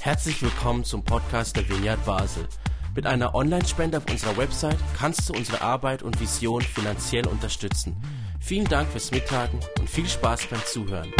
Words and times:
Herzlich 0.00 0.42
willkommen 0.42 0.84
zum 0.84 1.04
Podcast 1.04 1.56
der 1.56 1.68
Vineyard 1.68 2.04
Basel. 2.04 2.46
Mit 2.94 3.06
einer 3.06 3.34
Online-Spende 3.34 3.98
auf 3.98 4.10
unserer 4.10 4.36
Website 4.36 4.78
kannst 4.96 5.28
du 5.28 5.34
unsere 5.34 5.60
Arbeit 5.60 6.02
und 6.02 6.20
Vision 6.20 6.62
finanziell 6.62 7.26
unterstützen. 7.26 7.96
Vielen 8.40 8.66
Dank 8.66 8.88
fürs 8.88 9.10
Mittagen 9.10 9.58
und 9.78 9.90
viel 9.90 10.06
Spaß 10.06 10.46
beim 10.46 10.64
Zuhören. 10.64 11.12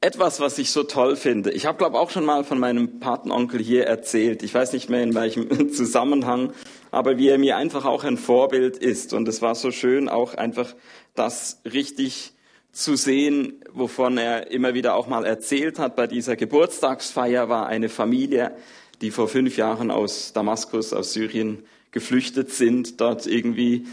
Etwas, 0.00 0.40
was 0.40 0.58
ich 0.58 0.72
so 0.72 0.82
toll 0.82 1.14
finde. 1.14 1.52
Ich 1.52 1.64
habe, 1.64 1.78
glaube 1.78 1.96
auch 2.00 2.10
schon 2.10 2.24
mal 2.24 2.42
von 2.42 2.58
meinem 2.58 2.98
Patenonkel 2.98 3.60
hier 3.62 3.86
erzählt. 3.86 4.42
Ich 4.42 4.52
weiß 4.52 4.72
nicht 4.72 4.90
mehr 4.90 5.04
in 5.04 5.14
welchem 5.14 5.72
Zusammenhang, 5.72 6.52
aber 6.90 7.18
wie 7.18 7.28
er 7.28 7.38
mir 7.38 7.56
einfach 7.56 7.84
auch 7.84 8.02
ein 8.02 8.16
Vorbild 8.16 8.76
ist. 8.76 9.12
Und 9.12 9.28
es 9.28 9.40
war 9.42 9.54
so 9.54 9.70
schön, 9.70 10.08
auch 10.08 10.34
einfach 10.34 10.74
das 11.14 11.60
richtig 11.64 12.34
zu 12.72 12.96
sehen, 12.96 13.62
wovon 13.72 14.16
er 14.16 14.50
immer 14.50 14.74
wieder 14.74 14.94
auch 14.94 15.06
mal 15.06 15.24
erzählt 15.26 15.78
hat. 15.78 15.94
Bei 15.94 16.06
dieser 16.06 16.36
Geburtstagsfeier 16.36 17.48
war 17.48 17.66
eine 17.66 17.90
Familie, 17.90 18.56
die 19.02 19.10
vor 19.10 19.28
fünf 19.28 19.56
Jahren 19.56 19.90
aus 19.90 20.32
Damaskus, 20.32 20.92
aus 20.92 21.12
Syrien 21.12 21.64
geflüchtet 21.90 22.50
sind, 22.50 23.00
dort 23.00 23.26
irgendwie 23.26 23.86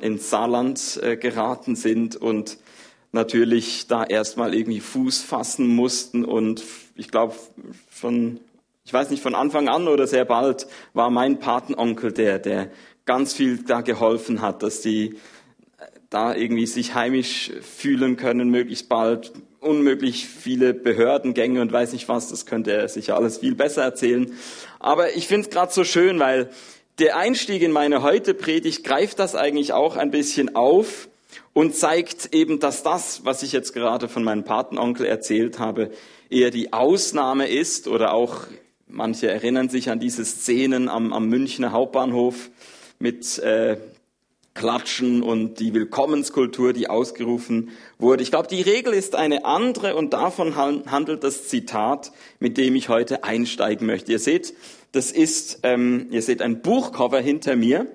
ins 0.00 0.28
Saarland 0.28 0.98
äh, 1.02 1.16
geraten 1.16 1.76
sind 1.76 2.16
und 2.16 2.58
natürlich 3.12 3.86
da 3.86 4.02
erstmal 4.04 4.54
irgendwie 4.54 4.80
Fuß 4.80 5.22
fassen 5.22 5.68
mussten 5.68 6.24
und 6.24 6.64
ich 6.96 7.10
glaube 7.10 7.34
von 7.88 8.40
ich 8.84 8.92
weiß 8.92 9.10
nicht 9.10 9.22
von 9.22 9.34
Anfang 9.34 9.68
an 9.68 9.86
oder 9.86 10.06
sehr 10.06 10.24
bald 10.24 10.66
war 10.94 11.10
mein 11.10 11.38
Patenonkel 11.38 12.12
der 12.12 12.38
der 12.38 12.70
ganz 13.04 13.32
viel 13.32 13.62
da 13.62 13.80
geholfen 13.80 14.42
hat, 14.42 14.62
dass 14.62 14.82
die 14.82 15.16
da 16.10 16.34
irgendwie 16.34 16.66
sich 16.66 16.94
heimisch 16.94 17.50
fühlen 17.60 18.16
können, 18.16 18.50
möglichst 18.50 18.88
bald. 18.88 19.32
Unmöglich 19.60 20.26
viele 20.26 20.72
Behördengänge 20.72 21.60
und 21.60 21.72
weiß 21.72 21.92
nicht 21.92 22.08
was, 22.08 22.28
das 22.28 22.46
könnte 22.46 22.72
er 22.72 22.88
sicher 22.88 23.16
alles 23.16 23.38
viel 23.38 23.56
besser 23.56 23.82
erzählen. 23.82 24.32
Aber 24.78 25.16
ich 25.16 25.26
finde 25.26 25.48
es 25.48 25.50
gerade 25.52 25.72
so 25.72 25.82
schön, 25.82 26.20
weil 26.20 26.50
der 26.98 27.16
Einstieg 27.16 27.62
in 27.62 27.72
meine 27.72 28.02
heute 28.02 28.34
Predigt 28.34 28.84
greift 28.84 29.18
das 29.18 29.34
eigentlich 29.34 29.72
auch 29.72 29.96
ein 29.96 30.10
bisschen 30.10 30.54
auf 30.54 31.08
und 31.52 31.74
zeigt 31.74 32.32
eben, 32.34 32.60
dass 32.60 32.82
das, 32.82 33.24
was 33.24 33.42
ich 33.42 33.52
jetzt 33.52 33.74
gerade 33.74 34.08
von 34.08 34.22
meinem 34.22 34.44
Patenonkel 34.44 35.06
erzählt 35.06 35.58
habe, 35.58 35.90
eher 36.30 36.50
die 36.50 36.72
Ausnahme 36.72 37.48
ist 37.48 37.88
oder 37.88 38.12
auch 38.12 38.46
manche 38.86 39.28
erinnern 39.28 39.68
sich 39.68 39.90
an 39.90 40.00
diese 40.00 40.24
Szenen 40.24 40.88
am, 40.88 41.12
am 41.12 41.28
Münchner 41.28 41.72
Hauptbahnhof 41.72 42.50
mit 42.98 43.38
äh, 43.38 43.76
Klatschen 44.58 45.22
und 45.22 45.60
die 45.60 45.72
Willkommenskultur, 45.72 46.72
die 46.72 46.90
ausgerufen 46.90 47.70
wurde. 47.96 48.24
Ich 48.24 48.32
glaube, 48.32 48.48
die 48.48 48.60
Regel 48.60 48.92
ist 48.92 49.14
eine 49.14 49.44
andere 49.44 49.94
und 49.94 50.12
davon 50.12 50.56
handelt 50.56 51.22
das 51.22 51.46
Zitat, 51.46 52.10
mit 52.40 52.58
dem 52.58 52.74
ich 52.74 52.88
heute 52.88 53.22
einsteigen 53.22 53.86
möchte. 53.86 54.10
Ihr 54.10 54.18
seht, 54.18 54.54
das 54.90 55.12
ist, 55.12 55.60
ähm, 55.62 56.08
ihr 56.10 56.22
seht 56.22 56.42
ein 56.42 56.60
Buchcover 56.60 57.20
hinter 57.20 57.54
mir. 57.54 57.86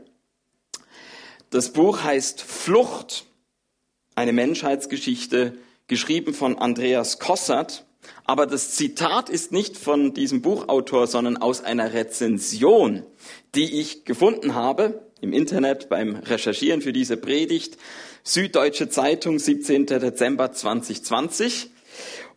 Das 1.49 1.73
Buch 1.73 2.01
heißt 2.01 2.41
Flucht, 2.41 3.25
eine 4.15 4.31
Menschheitsgeschichte, 4.31 5.57
geschrieben 5.87 6.33
von 6.33 6.57
Andreas 6.57 7.19
Kossert. 7.19 7.85
Aber 8.23 8.47
das 8.47 8.71
Zitat 8.71 9.29
ist 9.29 9.51
nicht 9.51 9.75
von 9.75 10.13
diesem 10.13 10.41
Buchautor, 10.41 11.07
sondern 11.07 11.35
aus 11.35 11.61
einer 11.61 11.93
Rezension, 11.93 13.03
die 13.53 13.81
ich 13.81 14.05
gefunden 14.05 14.55
habe 14.55 15.11
im 15.23 15.31
Internet 15.31 15.87
beim 15.87 16.17
Recherchieren 16.17 16.81
für 16.81 16.91
diese 16.91 17.15
Predigt. 17.15 17.77
Süddeutsche 18.23 18.89
Zeitung, 18.89 19.39
17. 19.39 19.85
Dezember 19.85 20.51
2020. 20.51 21.71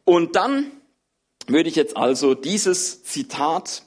Und 0.05 0.37
dann 0.37 0.71
würde 1.49 1.69
ich 1.69 1.75
jetzt 1.75 1.97
also 1.97 2.35
dieses 2.35 3.03
Zitat 3.03 3.83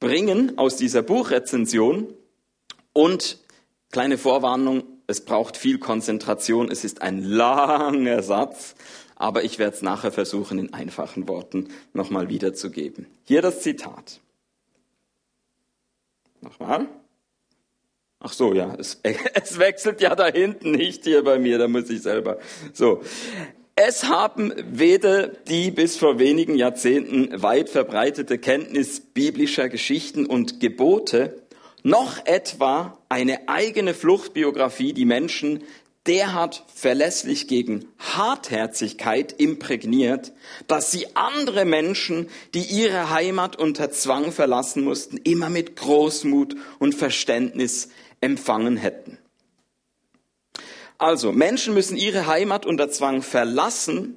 bringen 0.00 0.58
aus 0.58 0.76
dieser 0.76 1.02
Buchrezension 1.02 2.12
und 2.92 3.38
kleine 3.92 4.18
Vorwarnung, 4.18 4.82
es 5.06 5.24
braucht 5.24 5.56
viel 5.56 5.78
Konzentration, 5.78 6.70
es 6.70 6.82
ist 6.84 7.02
ein 7.02 7.22
langer 7.22 8.22
Satz, 8.22 8.74
aber 9.14 9.44
ich 9.44 9.60
werde 9.60 9.76
es 9.76 9.82
nachher 9.82 10.10
versuchen, 10.10 10.58
in 10.58 10.74
einfachen 10.74 11.28
Worten 11.28 11.68
nochmal 11.92 12.28
wiederzugeben. 12.28 13.06
Hier 13.24 13.42
das 13.42 13.60
Zitat. 13.60 14.20
Nochmal. 16.40 16.88
Ach 18.20 18.32
so, 18.32 18.52
ja, 18.52 18.74
es, 18.78 19.00
es 19.34 19.58
wechselt 19.58 20.00
ja 20.00 20.14
da 20.14 20.28
hinten, 20.28 20.72
nicht 20.72 21.04
hier 21.04 21.24
bei 21.24 21.38
mir, 21.38 21.58
da 21.58 21.68
muss 21.68 21.88
ich 21.90 22.02
selber. 22.02 22.38
So. 22.72 23.02
Es 23.82 24.04
haben 24.04 24.52
weder 24.70 25.28
die 25.28 25.70
bis 25.70 25.96
vor 25.96 26.18
wenigen 26.18 26.54
Jahrzehnten 26.54 27.42
weit 27.42 27.70
verbreitete 27.70 28.36
Kenntnis 28.36 29.00
biblischer 29.00 29.70
Geschichten 29.70 30.26
und 30.26 30.60
Gebote, 30.60 31.42
noch 31.82 32.26
etwa 32.26 32.98
eine 33.08 33.48
eigene 33.48 33.94
Fluchtbiografie 33.94 34.92
die 34.92 35.06
Menschen 35.06 35.64
derart 36.06 36.64
verlässlich 36.74 37.48
gegen 37.48 37.86
Hartherzigkeit 37.98 39.32
imprägniert, 39.32 40.32
dass 40.66 40.90
sie 40.90 41.06
andere 41.14 41.64
Menschen, 41.64 42.28
die 42.52 42.64
ihre 42.64 43.10
Heimat 43.10 43.56
unter 43.56 43.90
Zwang 43.90 44.32
verlassen 44.32 44.84
mussten, 44.84 45.16
immer 45.18 45.48
mit 45.48 45.76
Großmut 45.76 46.56
und 46.78 46.94
Verständnis 46.94 47.88
empfangen 48.20 48.76
hätten. 48.76 49.18
Also, 50.98 51.32
Menschen 51.32 51.72
müssen 51.72 51.96
ihre 51.96 52.26
Heimat 52.26 52.66
unter 52.66 52.90
Zwang 52.90 53.22
verlassen. 53.22 54.16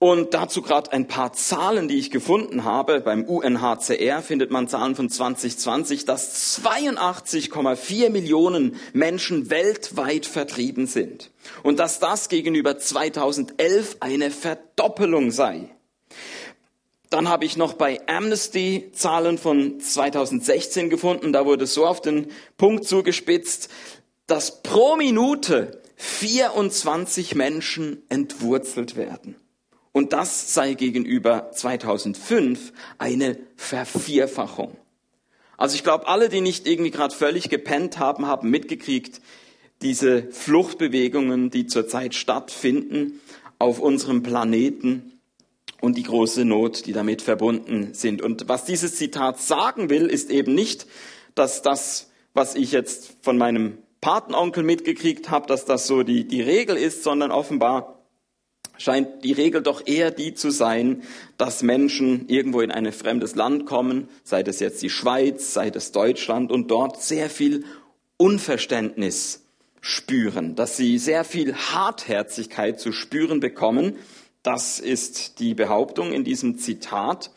Und 0.00 0.32
dazu 0.32 0.62
gerade 0.62 0.92
ein 0.92 1.08
paar 1.08 1.32
Zahlen, 1.32 1.88
die 1.88 1.98
ich 1.98 2.12
gefunden 2.12 2.62
habe. 2.62 3.00
Beim 3.00 3.24
UNHCR 3.24 4.22
findet 4.22 4.52
man 4.52 4.68
Zahlen 4.68 4.94
von 4.94 5.10
2020, 5.10 6.04
dass 6.04 6.62
82,4 6.62 8.08
Millionen 8.10 8.76
Menschen 8.92 9.50
weltweit 9.50 10.24
vertrieben 10.24 10.86
sind. 10.86 11.32
Und 11.64 11.80
dass 11.80 11.98
das 11.98 12.28
gegenüber 12.28 12.78
2011 12.78 13.96
eine 13.98 14.30
Verdoppelung 14.30 15.32
sei. 15.32 15.68
Dann 17.10 17.28
habe 17.28 17.44
ich 17.44 17.56
noch 17.56 17.72
bei 17.72 18.00
Amnesty 18.06 18.90
Zahlen 18.92 19.38
von 19.38 19.80
2016 19.80 20.90
gefunden. 20.90 21.32
Da 21.32 21.46
wurde 21.46 21.66
so 21.66 21.86
auf 21.86 22.02
den 22.02 22.28
Punkt 22.56 22.84
zugespitzt, 22.84 23.70
dass 24.26 24.62
pro 24.62 24.96
Minute 24.96 25.80
24 25.96 27.34
Menschen 27.34 28.02
entwurzelt 28.08 28.96
werden. 28.96 29.36
Und 29.92 30.12
das 30.12 30.54
sei 30.54 30.74
gegenüber 30.74 31.50
2005 31.52 32.72
eine 32.98 33.38
Vervierfachung. 33.56 34.76
Also 35.56 35.74
ich 35.74 35.82
glaube, 35.82 36.06
alle, 36.06 36.28
die 36.28 36.40
nicht 36.40 36.68
irgendwie 36.68 36.92
gerade 36.92 37.14
völlig 37.14 37.48
gepennt 37.48 37.98
haben, 37.98 38.26
haben 38.26 38.50
mitgekriegt, 38.50 39.20
diese 39.82 40.30
Fluchtbewegungen, 40.30 41.50
die 41.50 41.66
zurzeit 41.66 42.14
stattfinden 42.14 43.20
auf 43.58 43.80
unserem 43.80 44.22
Planeten 44.22 45.17
und 45.80 45.96
die 45.96 46.02
große 46.02 46.44
Not, 46.44 46.86
die 46.86 46.92
damit 46.92 47.22
verbunden 47.22 47.94
sind. 47.94 48.22
Und 48.22 48.48
was 48.48 48.64
dieses 48.64 48.96
Zitat 48.96 49.40
sagen 49.40 49.90
will, 49.90 50.06
ist 50.06 50.30
eben 50.30 50.54
nicht, 50.54 50.86
dass 51.34 51.62
das, 51.62 52.10
was 52.34 52.54
ich 52.54 52.72
jetzt 52.72 53.16
von 53.22 53.38
meinem 53.38 53.78
Patenonkel 54.00 54.62
mitgekriegt 54.62 55.30
habe, 55.30 55.46
dass 55.46 55.64
das 55.64 55.86
so 55.86 56.02
die, 56.02 56.26
die 56.26 56.42
Regel 56.42 56.76
ist, 56.76 57.02
sondern 57.02 57.30
offenbar 57.30 57.98
scheint 58.76 59.24
die 59.24 59.32
Regel 59.32 59.62
doch 59.62 59.86
eher 59.86 60.10
die 60.10 60.34
zu 60.34 60.50
sein, 60.50 61.02
dass 61.36 61.62
Menschen 61.62 62.28
irgendwo 62.28 62.60
in 62.60 62.70
ein 62.70 62.90
fremdes 62.92 63.34
Land 63.34 63.66
kommen, 63.66 64.08
sei 64.22 64.42
das 64.42 64.60
jetzt 64.60 64.82
die 64.82 64.90
Schweiz, 64.90 65.52
sei 65.52 65.70
das 65.70 65.92
Deutschland, 65.92 66.52
und 66.52 66.70
dort 66.70 67.02
sehr 67.02 67.28
viel 67.28 67.64
Unverständnis 68.16 69.44
spüren, 69.80 70.54
dass 70.54 70.76
sie 70.76 70.98
sehr 70.98 71.24
viel 71.24 71.54
Hartherzigkeit 71.54 72.80
zu 72.80 72.92
spüren 72.92 73.40
bekommen, 73.40 73.96
das 74.48 74.78
ist 74.78 75.40
die 75.40 75.52
Behauptung 75.52 76.10
in 76.10 76.24
diesem 76.24 76.56
Zitat. 76.56 77.30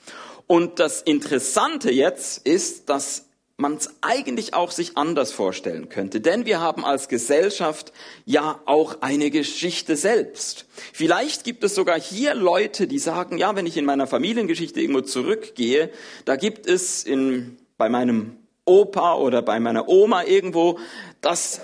Und 0.47 0.79
das 0.79 1.01
Interessante 1.01 1.91
jetzt 1.91 2.47
ist, 2.47 2.87
dass 2.87 3.25
man 3.57 3.73
es 3.75 3.89
eigentlich 3.99 4.53
auch 4.53 4.71
sich 4.71 4.97
anders 4.97 5.33
vorstellen 5.33 5.89
könnte. 5.89 6.21
Denn 6.21 6.45
wir 6.45 6.61
haben 6.61 6.85
als 6.85 7.09
Gesellschaft 7.09 7.91
ja 8.23 8.61
auch 8.65 9.01
eine 9.01 9.29
Geschichte 9.29 9.97
selbst. 9.97 10.67
Vielleicht 10.93 11.43
gibt 11.43 11.65
es 11.65 11.75
sogar 11.75 11.99
hier 11.99 12.33
Leute, 12.33 12.87
die 12.87 12.97
sagen, 12.97 13.37
ja, 13.37 13.57
wenn 13.57 13.65
ich 13.65 13.75
in 13.75 13.83
meiner 13.83 14.07
Familiengeschichte 14.07 14.79
irgendwo 14.79 15.01
zurückgehe, 15.01 15.91
da 16.23 16.37
gibt 16.37 16.65
es 16.65 17.03
in, 17.03 17.57
bei 17.77 17.89
meinem 17.89 18.37
Opa 18.63 19.15
oder 19.15 19.41
bei 19.41 19.59
meiner 19.59 19.89
Oma 19.89 20.23
irgendwo 20.23 20.79
das 21.19 21.59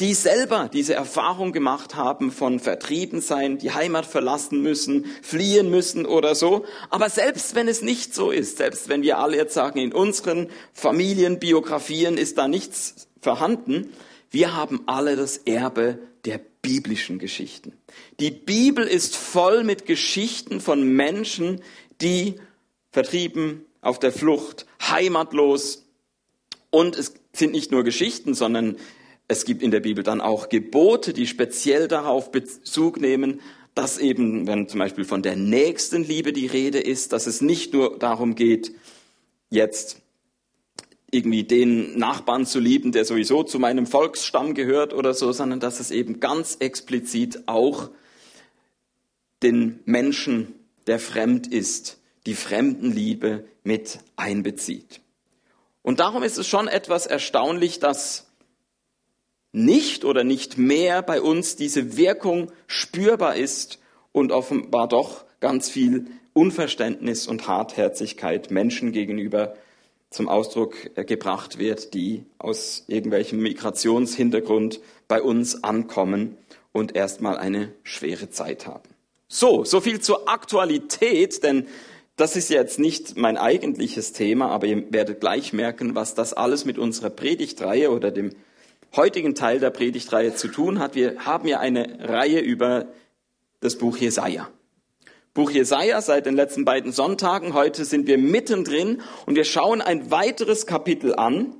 die 0.00 0.14
selber 0.14 0.70
diese 0.72 0.94
Erfahrung 0.94 1.52
gemacht 1.52 1.94
haben 1.94 2.32
von 2.32 2.60
vertrieben 2.60 3.20
sein, 3.20 3.58
die 3.58 3.72
Heimat 3.72 4.06
verlassen 4.06 4.62
müssen, 4.62 5.06
fliehen 5.22 5.70
müssen 5.70 6.06
oder 6.06 6.34
so. 6.34 6.64
Aber 6.90 7.10
selbst 7.10 7.54
wenn 7.54 7.68
es 7.68 7.82
nicht 7.82 8.14
so 8.14 8.30
ist, 8.30 8.56
selbst 8.56 8.88
wenn 8.88 9.02
wir 9.02 9.18
alle 9.18 9.36
jetzt 9.36 9.54
sagen, 9.54 9.78
in 9.78 9.92
unseren 9.92 10.48
Familienbiografien 10.72 12.16
ist 12.16 12.38
da 12.38 12.48
nichts 12.48 13.08
vorhanden, 13.20 13.92
wir 14.30 14.56
haben 14.56 14.82
alle 14.86 15.14
das 15.14 15.36
Erbe 15.38 15.98
der 16.24 16.40
biblischen 16.62 17.18
Geschichten. 17.18 17.74
Die 18.18 18.30
Bibel 18.30 18.86
ist 18.86 19.14
voll 19.14 19.62
mit 19.62 19.84
Geschichten 19.84 20.60
von 20.60 20.82
Menschen, 20.82 21.60
die 22.00 22.36
vertrieben, 22.90 23.66
auf 23.82 23.98
der 23.98 24.12
Flucht, 24.12 24.66
heimatlos. 24.80 25.84
Und 26.70 26.96
es 26.96 27.14
sind 27.32 27.52
nicht 27.52 27.72
nur 27.72 27.84
Geschichten, 27.84 28.34
sondern 28.34 28.76
es 29.32 29.44
gibt 29.44 29.62
in 29.62 29.70
der 29.70 29.80
Bibel 29.80 30.04
dann 30.04 30.20
auch 30.20 30.48
Gebote, 30.48 31.12
die 31.12 31.26
speziell 31.26 31.88
darauf 31.88 32.30
Bezug 32.30 33.00
nehmen, 33.00 33.40
dass 33.74 33.98
eben, 33.98 34.46
wenn 34.46 34.68
zum 34.68 34.78
Beispiel 34.78 35.04
von 35.04 35.22
der 35.22 35.36
nächsten 35.36 36.04
Liebe 36.04 36.32
die 36.32 36.46
Rede 36.46 36.78
ist, 36.78 37.12
dass 37.12 37.26
es 37.26 37.40
nicht 37.40 37.72
nur 37.72 37.98
darum 37.98 38.34
geht, 38.34 38.72
jetzt 39.50 40.02
irgendwie 41.10 41.44
den 41.44 41.98
Nachbarn 41.98 42.46
zu 42.46 42.58
lieben, 42.58 42.92
der 42.92 43.04
sowieso 43.04 43.42
zu 43.42 43.58
meinem 43.58 43.86
Volksstamm 43.86 44.54
gehört 44.54 44.94
oder 44.94 45.14
so, 45.14 45.32
sondern 45.32 45.60
dass 45.60 45.80
es 45.80 45.90
eben 45.90 46.20
ganz 46.20 46.56
explizit 46.60 47.42
auch 47.46 47.90
den 49.42 49.80
Menschen, 49.84 50.54
der 50.86 50.98
fremd 50.98 51.46
ist, 51.46 51.98
die 52.26 52.34
Fremdenliebe 52.34 53.44
mit 53.64 53.98
einbezieht. 54.16 55.00
Und 55.82 56.00
darum 56.00 56.22
ist 56.22 56.38
es 56.38 56.46
schon 56.46 56.68
etwas 56.68 57.06
erstaunlich, 57.06 57.78
dass 57.78 58.31
nicht 59.52 60.04
oder 60.04 60.24
nicht 60.24 60.58
mehr 60.58 61.02
bei 61.02 61.20
uns 61.20 61.56
diese 61.56 61.96
Wirkung 61.96 62.50
spürbar 62.66 63.36
ist 63.36 63.78
und 64.10 64.32
offenbar 64.32 64.88
doch 64.88 65.24
ganz 65.40 65.68
viel 65.68 66.06
Unverständnis 66.32 67.26
und 67.26 67.46
Hartherzigkeit 67.46 68.50
Menschen 68.50 68.92
gegenüber 68.92 69.54
zum 70.08 70.28
Ausdruck 70.28 70.90
äh, 70.94 71.04
gebracht 71.04 71.58
wird, 71.58 71.94
die 71.94 72.24
aus 72.38 72.84
irgendwelchem 72.86 73.40
Migrationshintergrund 73.40 74.80
bei 75.08 75.22
uns 75.22 75.62
ankommen 75.64 76.36
und 76.72 76.96
erstmal 76.96 77.36
eine 77.36 77.72
schwere 77.82 78.30
Zeit 78.30 78.66
haben. 78.66 78.88
So, 79.28 79.64
so 79.64 79.80
viel 79.80 80.00
zur 80.00 80.28
Aktualität, 80.28 81.42
denn 81.42 81.66
das 82.16 82.36
ist 82.36 82.50
jetzt 82.50 82.78
nicht 82.78 83.16
mein 83.16 83.38
eigentliches 83.38 84.12
Thema, 84.12 84.48
aber 84.48 84.66
ihr 84.66 84.92
werdet 84.92 85.20
gleich 85.20 85.52
merken, 85.52 85.94
was 85.94 86.14
das 86.14 86.34
alles 86.34 86.64
mit 86.66 86.78
unserer 86.78 87.10
Predigtreihe 87.10 87.90
oder 87.90 88.10
dem 88.10 88.32
heutigen 88.94 89.34
Teil 89.34 89.58
der 89.58 89.70
Predigtreihe 89.70 90.34
zu 90.34 90.48
tun 90.48 90.78
hat. 90.78 90.94
Wir 90.94 91.24
haben 91.24 91.48
ja 91.48 91.60
eine 91.60 92.08
Reihe 92.08 92.40
über 92.40 92.86
das 93.60 93.76
Buch 93.78 93.96
Jesaja. 93.96 94.48
Buch 95.34 95.50
Jesaja 95.50 96.02
seit 96.02 96.26
den 96.26 96.36
letzten 96.36 96.64
beiden 96.64 96.92
Sonntagen. 96.92 97.54
Heute 97.54 97.84
sind 97.86 98.06
wir 98.06 98.18
mittendrin 98.18 99.00
und 99.24 99.34
wir 99.34 99.44
schauen 99.44 99.80
ein 99.80 100.10
weiteres 100.10 100.66
Kapitel 100.66 101.14
an. 101.14 101.54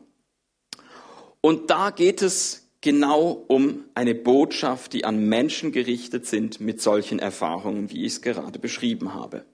Und 1.40 1.70
da 1.70 1.90
geht 1.90 2.20
es 2.20 2.68
genau 2.82 3.44
um 3.48 3.84
eine 3.94 4.14
Botschaft, 4.14 4.92
die 4.92 5.04
an 5.04 5.26
Menschen 5.26 5.72
gerichtet 5.72 6.26
sind 6.26 6.60
mit 6.60 6.82
solchen 6.82 7.18
Erfahrungen, 7.18 7.90
wie 7.90 8.04
ich 8.04 8.12
es 8.12 8.22
gerade 8.22 8.58
beschrieben 8.58 9.14
habe. 9.14 9.44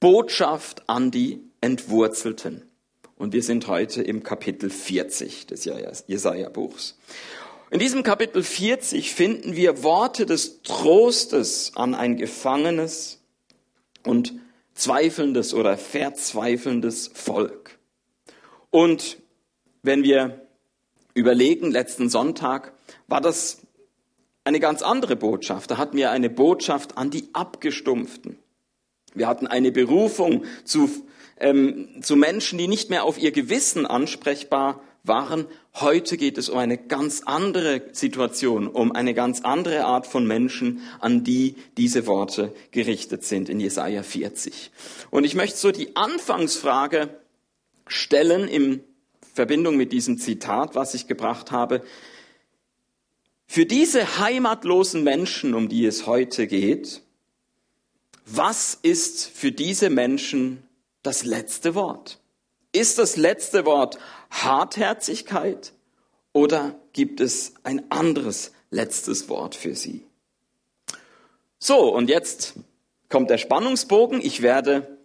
Botschaft 0.00 0.88
an 0.88 1.10
die 1.10 1.42
Entwurzelten. 1.60 2.67
Und 3.18 3.32
wir 3.32 3.42
sind 3.42 3.66
heute 3.66 4.00
im 4.00 4.22
Kapitel 4.22 4.70
40 4.70 5.46
des 5.48 5.68
Jesaja-Buchs. 6.06 6.96
In 7.70 7.80
diesem 7.80 8.04
Kapitel 8.04 8.44
40 8.44 9.12
finden 9.12 9.56
wir 9.56 9.82
Worte 9.82 10.24
des 10.24 10.62
Trostes 10.62 11.72
an 11.74 11.96
ein 11.96 12.16
gefangenes 12.16 13.20
und 14.06 14.34
zweifelndes 14.74 15.52
oder 15.52 15.76
verzweifelndes 15.76 17.10
Volk. 17.12 17.78
Und 18.70 19.18
wenn 19.82 20.04
wir 20.04 20.46
überlegen, 21.14 21.72
letzten 21.72 22.08
Sonntag 22.08 22.72
war 23.08 23.20
das 23.20 23.62
eine 24.44 24.60
ganz 24.60 24.80
andere 24.80 25.16
Botschaft. 25.16 25.72
Da 25.72 25.76
hatten 25.76 25.96
wir 25.96 26.12
eine 26.12 26.30
Botschaft 26.30 26.96
an 26.96 27.10
die 27.10 27.28
Abgestumpften. 27.32 28.38
Wir 29.14 29.26
hatten 29.26 29.48
eine 29.48 29.72
Berufung 29.72 30.44
zu 30.64 30.88
ähm, 31.40 32.02
zu 32.02 32.16
Menschen, 32.16 32.58
die 32.58 32.68
nicht 32.68 32.90
mehr 32.90 33.04
auf 33.04 33.18
ihr 33.18 33.32
Gewissen 33.32 33.86
ansprechbar 33.86 34.80
waren. 35.04 35.46
Heute 35.74 36.16
geht 36.16 36.38
es 36.38 36.48
um 36.48 36.58
eine 36.58 36.76
ganz 36.76 37.22
andere 37.24 37.82
Situation, 37.92 38.68
um 38.68 38.92
eine 38.92 39.14
ganz 39.14 39.40
andere 39.40 39.84
Art 39.84 40.06
von 40.06 40.26
Menschen, 40.26 40.80
an 41.00 41.24
die 41.24 41.54
diese 41.76 42.06
Worte 42.06 42.52
gerichtet 42.70 43.24
sind 43.24 43.48
in 43.48 43.60
Jesaja 43.60 44.02
40. 44.02 44.70
Und 45.10 45.24
ich 45.24 45.34
möchte 45.34 45.56
so 45.56 45.70
die 45.70 45.96
Anfangsfrage 45.96 47.08
stellen 47.86 48.48
in 48.48 48.82
Verbindung 49.34 49.76
mit 49.76 49.92
diesem 49.92 50.18
Zitat, 50.18 50.74
was 50.74 50.94
ich 50.94 51.06
gebracht 51.06 51.50
habe. 51.50 51.82
Für 53.46 53.64
diese 53.64 54.18
heimatlosen 54.18 55.04
Menschen, 55.04 55.54
um 55.54 55.68
die 55.68 55.86
es 55.86 56.06
heute 56.06 56.46
geht, 56.46 57.02
was 58.26 58.78
ist 58.82 59.26
für 59.26 59.52
diese 59.52 59.88
Menschen 59.88 60.62
das 61.02 61.24
letzte 61.24 61.74
Wort? 61.74 62.18
Ist 62.72 62.98
das 62.98 63.16
letzte 63.16 63.64
Wort 63.64 63.98
Hartherzigkeit 64.30 65.72
oder 66.32 66.74
gibt 66.92 67.20
es 67.20 67.54
ein 67.62 67.90
anderes 67.90 68.52
letztes 68.70 69.28
Wort 69.28 69.54
für 69.54 69.74
sie? 69.74 70.04
So, 71.58 71.92
und 71.92 72.08
jetzt 72.08 72.54
kommt 73.08 73.30
der 73.30 73.38
Spannungsbogen. 73.38 74.20
Ich 74.20 74.42
werde 74.42 74.98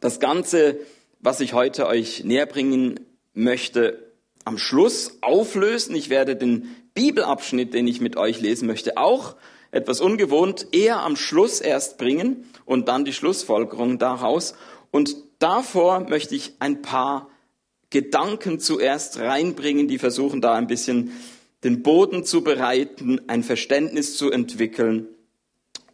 das 0.00 0.20
Ganze, 0.20 0.78
was 1.20 1.40
ich 1.40 1.52
heute 1.52 1.86
euch 1.86 2.24
näher 2.24 2.46
bringen 2.46 3.00
möchte, 3.34 4.12
am 4.44 4.58
Schluss 4.58 5.18
auflösen. 5.20 5.94
Ich 5.94 6.08
werde 6.08 6.36
den 6.36 6.74
Bibelabschnitt, 6.94 7.74
den 7.74 7.86
ich 7.86 8.00
mit 8.00 8.16
euch 8.16 8.40
lesen 8.40 8.66
möchte, 8.66 8.96
auch 8.96 9.36
etwas 9.70 10.00
ungewohnt 10.00 10.68
eher 10.72 11.00
am 11.00 11.16
Schluss 11.16 11.60
erst 11.60 11.96
bringen 11.98 12.48
und 12.66 12.88
dann 12.88 13.04
die 13.04 13.12
Schlussfolgerung 13.12 13.98
daraus. 13.98 14.54
Und 14.92 15.16
davor 15.40 16.08
möchte 16.08 16.36
ich 16.36 16.52
ein 16.60 16.82
paar 16.82 17.28
Gedanken 17.90 18.60
zuerst 18.60 19.18
reinbringen, 19.18 19.88
die 19.88 19.98
versuchen 19.98 20.40
da 20.40 20.54
ein 20.54 20.68
bisschen 20.68 21.12
den 21.64 21.82
Boden 21.82 22.24
zu 22.24 22.42
bereiten, 22.42 23.20
ein 23.26 23.42
Verständnis 23.42 24.16
zu 24.16 24.30
entwickeln. 24.30 25.08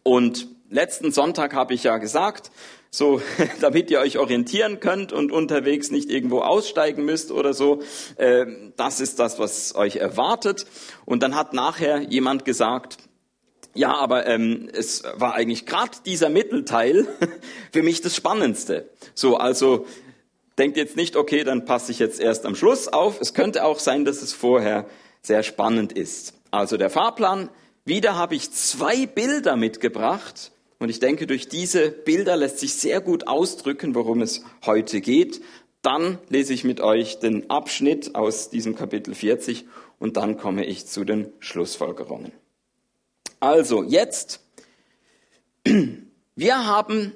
Und 0.02 0.48
letzten 0.68 1.12
Sonntag 1.12 1.54
habe 1.54 1.74
ich 1.74 1.84
ja 1.84 1.98
gesagt, 1.98 2.50
so 2.90 3.20
damit 3.60 3.90
ihr 3.90 4.00
euch 4.00 4.18
orientieren 4.18 4.80
könnt 4.80 5.12
und 5.12 5.32
unterwegs 5.32 5.90
nicht 5.90 6.10
irgendwo 6.10 6.40
aussteigen 6.40 7.04
müsst 7.04 7.30
oder 7.30 7.54
so, 7.54 7.82
äh, 8.16 8.46
das 8.76 9.00
ist 9.00 9.18
das, 9.18 9.38
was 9.38 9.74
euch 9.74 9.96
erwartet. 9.96 10.66
Und 11.04 11.22
dann 11.22 11.34
hat 11.34 11.52
nachher 11.52 12.00
jemand 12.02 12.44
gesagt, 12.44 13.07
ja, 13.78 13.94
aber 13.94 14.26
ähm, 14.26 14.68
es 14.72 15.04
war 15.14 15.34
eigentlich 15.34 15.64
gerade 15.64 15.92
dieser 16.04 16.30
Mittelteil 16.30 17.06
für 17.72 17.84
mich 17.84 18.00
das 18.00 18.16
Spannendste. 18.16 18.90
So, 19.14 19.36
also 19.36 19.86
denkt 20.58 20.76
jetzt 20.76 20.96
nicht, 20.96 21.14
okay, 21.14 21.44
dann 21.44 21.64
passe 21.64 21.92
ich 21.92 22.00
jetzt 22.00 22.18
erst 22.18 22.44
am 22.44 22.56
Schluss 22.56 22.88
auf. 22.88 23.20
Es 23.20 23.34
könnte 23.34 23.64
auch 23.64 23.78
sein, 23.78 24.04
dass 24.04 24.20
es 24.20 24.32
vorher 24.32 24.86
sehr 25.22 25.44
spannend 25.44 25.92
ist. 25.92 26.34
Also 26.50 26.76
der 26.76 26.90
Fahrplan. 26.90 27.50
Wieder 27.84 28.16
habe 28.16 28.34
ich 28.34 28.50
zwei 28.50 29.06
Bilder 29.06 29.54
mitgebracht. 29.54 30.50
Und 30.80 30.88
ich 30.88 30.98
denke, 30.98 31.28
durch 31.28 31.48
diese 31.48 31.90
Bilder 31.90 32.36
lässt 32.36 32.58
sich 32.58 32.74
sehr 32.74 33.00
gut 33.00 33.28
ausdrücken, 33.28 33.94
worum 33.94 34.22
es 34.22 34.42
heute 34.66 35.00
geht. 35.00 35.40
Dann 35.82 36.18
lese 36.28 36.52
ich 36.52 36.64
mit 36.64 36.80
euch 36.80 37.20
den 37.20 37.48
Abschnitt 37.48 38.16
aus 38.16 38.50
diesem 38.50 38.74
Kapitel 38.74 39.14
40 39.14 39.66
und 40.00 40.16
dann 40.16 40.36
komme 40.36 40.64
ich 40.64 40.86
zu 40.86 41.04
den 41.04 41.32
Schlussfolgerungen. 41.38 42.32
Also 43.40 43.84
jetzt, 43.84 44.40
wir 45.64 46.66
haben 46.66 47.12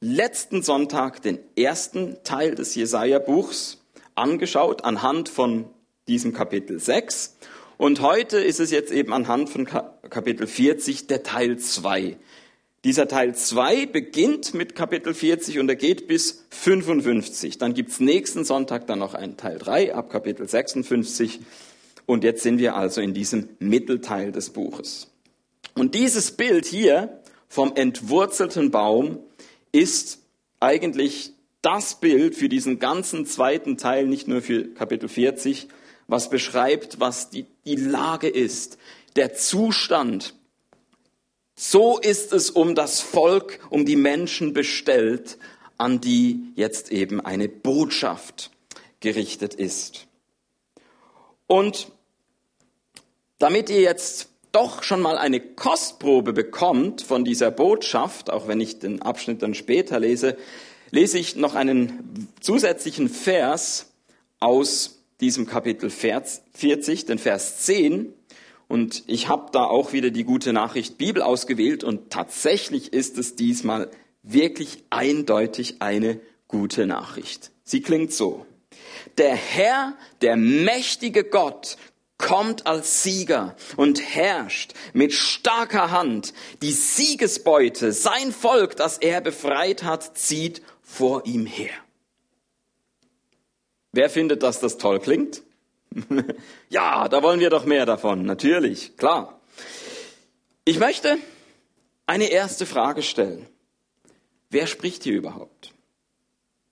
letzten 0.00 0.62
Sonntag 0.62 1.20
den 1.20 1.38
ersten 1.54 2.16
Teil 2.24 2.54
des 2.54 2.74
Jesaja-Buchs 2.74 3.78
angeschaut 4.14 4.84
anhand 4.84 5.28
von 5.28 5.66
diesem 6.08 6.32
Kapitel 6.32 6.78
6. 6.78 7.36
Und 7.76 8.00
heute 8.00 8.38
ist 8.38 8.58
es 8.58 8.70
jetzt 8.70 8.90
eben 8.90 9.12
anhand 9.12 9.50
von 9.50 9.66
Kapitel 9.66 10.46
40 10.46 11.08
der 11.08 11.22
Teil 11.22 11.58
2. 11.58 12.16
Dieser 12.84 13.06
Teil 13.06 13.34
2 13.34 13.84
beginnt 13.84 14.54
mit 14.54 14.74
Kapitel 14.74 15.12
40 15.12 15.58
und 15.58 15.68
er 15.68 15.76
geht 15.76 16.08
bis 16.08 16.46
55. 16.48 17.58
Dann 17.58 17.74
gibt's 17.74 18.00
nächsten 18.00 18.46
Sonntag 18.46 18.86
dann 18.86 18.98
noch 18.98 19.12
einen 19.12 19.36
Teil 19.36 19.58
3 19.58 19.94
ab 19.94 20.08
Kapitel 20.08 20.48
56. 20.48 21.40
Und 22.06 22.24
jetzt 22.24 22.42
sind 22.42 22.58
wir 22.58 22.76
also 22.76 23.02
in 23.02 23.12
diesem 23.12 23.50
Mittelteil 23.58 24.32
des 24.32 24.48
Buches. 24.50 25.09
Und 25.74 25.94
dieses 25.94 26.32
Bild 26.32 26.66
hier 26.66 27.20
vom 27.48 27.74
entwurzelten 27.74 28.70
Baum 28.70 29.18
ist 29.72 30.20
eigentlich 30.60 31.32
das 31.62 32.00
Bild 32.00 32.34
für 32.34 32.48
diesen 32.48 32.78
ganzen 32.78 33.26
zweiten 33.26 33.76
Teil, 33.76 34.06
nicht 34.06 34.28
nur 34.28 34.42
für 34.42 34.72
Kapitel 34.74 35.08
40, 35.08 35.68
was 36.06 36.30
beschreibt, 36.30 37.00
was 37.00 37.30
die, 37.30 37.46
die 37.64 37.76
Lage 37.76 38.28
ist, 38.28 38.78
der 39.16 39.34
Zustand. 39.34 40.34
So 41.54 41.98
ist 41.98 42.32
es 42.32 42.50
um 42.50 42.74
das 42.74 43.00
Volk, 43.00 43.60
um 43.70 43.84
die 43.84 43.96
Menschen 43.96 44.52
bestellt, 44.52 45.38
an 45.76 46.00
die 46.00 46.52
jetzt 46.56 46.90
eben 46.90 47.20
eine 47.20 47.48
Botschaft 47.48 48.50
gerichtet 49.00 49.54
ist. 49.54 50.06
Und 51.46 51.90
damit 53.38 53.70
ihr 53.70 53.80
jetzt 53.80 54.28
doch 54.52 54.82
schon 54.82 55.00
mal 55.00 55.18
eine 55.18 55.40
Kostprobe 55.40 56.32
bekommt 56.32 57.02
von 57.02 57.24
dieser 57.24 57.50
Botschaft, 57.50 58.30
auch 58.30 58.48
wenn 58.48 58.60
ich 58.60 58.78
den 58.78 59.02
Abschnitt 59.02 59.42
dann 59.42 59.54
später 59.54 60.00
lese, 60.00 60.36
lese 60.90 61.18
ich 61.18 61.36
noch 61.36 61.54
einen 61.54 62.28
zusätzlichen 62.40 63.08
Vers 63.08 63.92
aus 64.40 65.02
diesem 65.20 65.46
Kapitel 65.46 65.90
40, 65.90 67.06
den 67.06 67.18
Vers 67.18 67.60
10. 67.60 68.12
Und 68.68 69.04
ich 69.06 69.28
habe 69.28 69.50
da 69.52 69.64
auch 69.64 69.92
wieder 69.92 70.10
die 70.10 70.24
gute 70.24 70.52
Nachricht 70.52 70.98
Bibel 70.98 71.22
ausgewählt 71.22 71.84
und 71.84 72.10
tatsächlich 72.10 72.92
ist 72.92 73.18
es 73.18 73.36
diesmal 73.36 73.90
wirklich 74.22 74.84
eindeutig 74.90 75.76
eine 75.80 76.20
gute 76.48 76.86
Nachricht. 76.86 77.50
Sie 77.64 77.80
klingt 77.80 78.12
so. 78.12 78.46
Der 79.18 79.34
Herr, 79.34 79.94
der 80.22 80.36
mächtige 80.36 81.24
Gott, 81.24 81.76
kommt 82.20 82.66
als 82.66 83.02
Sieger 83.02 83.56
und 83.76 84.00
herrscht 84.00 84.74
mit 84.92 85.12
starker 85.12 85.90
Hand. 85.90 86.34
Die 86.62 86.72
Siegesbeute, 86.72 87.92
sein 87.92 88.32
Volk, 88.32 88.76
das 88.76 88.98
er 88.98 89.20
befreit 89.20 89.82
hat, 89.82 90.16
zieht 90.16 90.62
vor 90.82 91.26
ihm 91.26 91.46
her. 91.46 91.72
Wer 93.92 94.10
findet, 94.10 94.42
dass 94.42 94.60
das 94.60 94.78
toll 94.78 95.00
klingt? 95.00 95.42
ja, 96.68 97.08
da 97.08 97.22
wollen 97.22 97.40
wir 97.40 97.50
doch 97.50 97.64
mehr 97.64 97.86
davon, 97.86 98.24
natürlich, 98.24 98.96
klar. 98.96 99.40
Ich 100.64 100.78
möchte 100.78 101.18
eine 102.06 102.30
erste 102.30 102.66
Frage 102.66 103.02
stellen. 103.02 103.46
Wer 104.50 104.66
spricht 104.66 105.02
hier 105.04 105.14
überhaupt? 105.14 105.72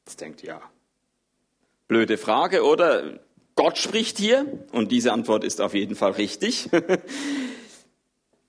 Jetzt 0.06 0.20
denkt 0.20 0.42
ja. 0.42 0.60
Blöde 1.88 2.18
Frage, 2.18 2.64
oder? 2.64 3.18
Gott 3.58 3.76
spricht 3.76 4.18
hier 4.18 4.46
und 4.70 4.92
diese 4.92 5.12
Antwort 5.12 5.42
ist 5.42 5.60
auf 5.60 5.74
jeden 5.74 5.96
Fall 5.96 6.12
richtig. 6.12 6.68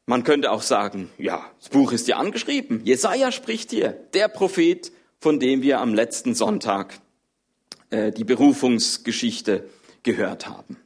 Man 0.05 0.23
könnte 0.23 0.51
auch 0.51 0.61
sagen, 0.61 1.09
ja, 1.17 1.49
das 1.59 1.69
Buch 1.69 1.93
ist 1.93 2.07
ja 2.07 2.17
angeschrieben. 2.17 2.85
Jesaja 2.85 3.31
spricht 3.31 3.71
hier, 3.71 3.93
der 4.13 4.27
Prophet, 4.27 4.91
von 5.19 5.39
dem 5.39 5.63
wir 5.63 5.81
am 5.81 5.95
letzten 5.95 6.35
Sonntag 6.35 6.99
äh, 7.89 8.11
die 8.11 8.23
Berufungsgeschichte 8.23 9.67
gehört 10.03 10.47
haben. 10.47 10.77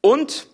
Und 0.00 0.46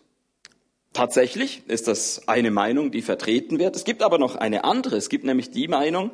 tatsächlich 0.92 1.62
ist 1.68 1.86
das 1.86 2.26
eine 2.26 2.50
Meinung, 2.50 2.90
die 2.90 3.02
vertreten 3.02 3.60
wird. 3.60 3.76
Es 3.76 3.84
gibt 3.84 4.02
aber 4.02 4.18
noch 4.18 4.34
eine 4.34 4.64
andere. 4.64 4.96
Es 4.96 5.08
gibt 5.08 5.22
nämlich 5.22 5.52
die 5.52 5.68
Meinung, 5.68 6.10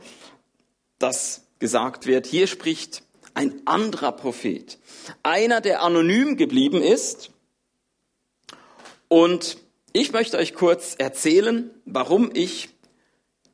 dass 0.99 1.47
gesagt 1.59 2.07
wird, 2.07 2.27
hier 2.27 2.49
spricht 2.49 3.03
ein 3.35 3.63
anderer 3.67 4.13
Prophet. 4.13 4.79
Einer, 5.23 5.61
der 5.61 5.83
anonym 5.83 6.37
geblieben 6.37 6.81
ist. 6.83 7.31
Und 9.09 9.59
ich 9.93 10.13
möchte 10.13 10.39
euch 10.39 10.55
kurz 10.55 10.95
erzählen, 10.97 11.71
warum 11.85 12.31
ich 12.33 12.71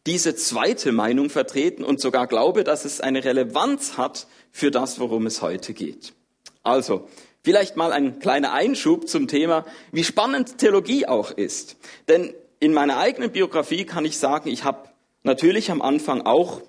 diese 0.07 0.35
zweite 0.35 0.93
Meinung 0.93 1.29
vertreten 1.29 1.85
und 1.85 2.01
sogar 2.01 2.27
glaube, 2.27 2.65
dass 2.65 2.85
es 2.85 3.01
eine 3.01 3.25
Relevanz 3.25 3.99
hat 3.99 4.27
für 4.51 4.71
das, 4.71 4.99
worum 4.99 5.27
es 5.27 5.43
heute 5.43 5.75
geht. 5.75 6.15
Also, 6.63 7.09
vielleicht 7.43 7.77
mal 7.77 7.93
ein 7.93 8.19
kleiner 8.19 8.53
Einschub 8.53 9.09
zum 9.09 9.29
Thema, 9.29 9.67
wie 9.93 10.05
spannend 10.05 10.59
Theologie 10.59 11.07
auch 11.07 11.31
ist. 11.31 11.77
Denn 12.09 12.35
in 12.61 12.73
meiner 12.73 12.99
eigenen 12.99 13.33
Biografie 13.33 13.85
kann 13.85 14.05
ich 14.05 14.19
sagen, 14.19 14.49
ich 14.51 14.65
habe 14.65 14.89
natürlich 15.23 15.71
am 15.71 15.83
Anfang 15.83 16.23
auch 16.23 16.63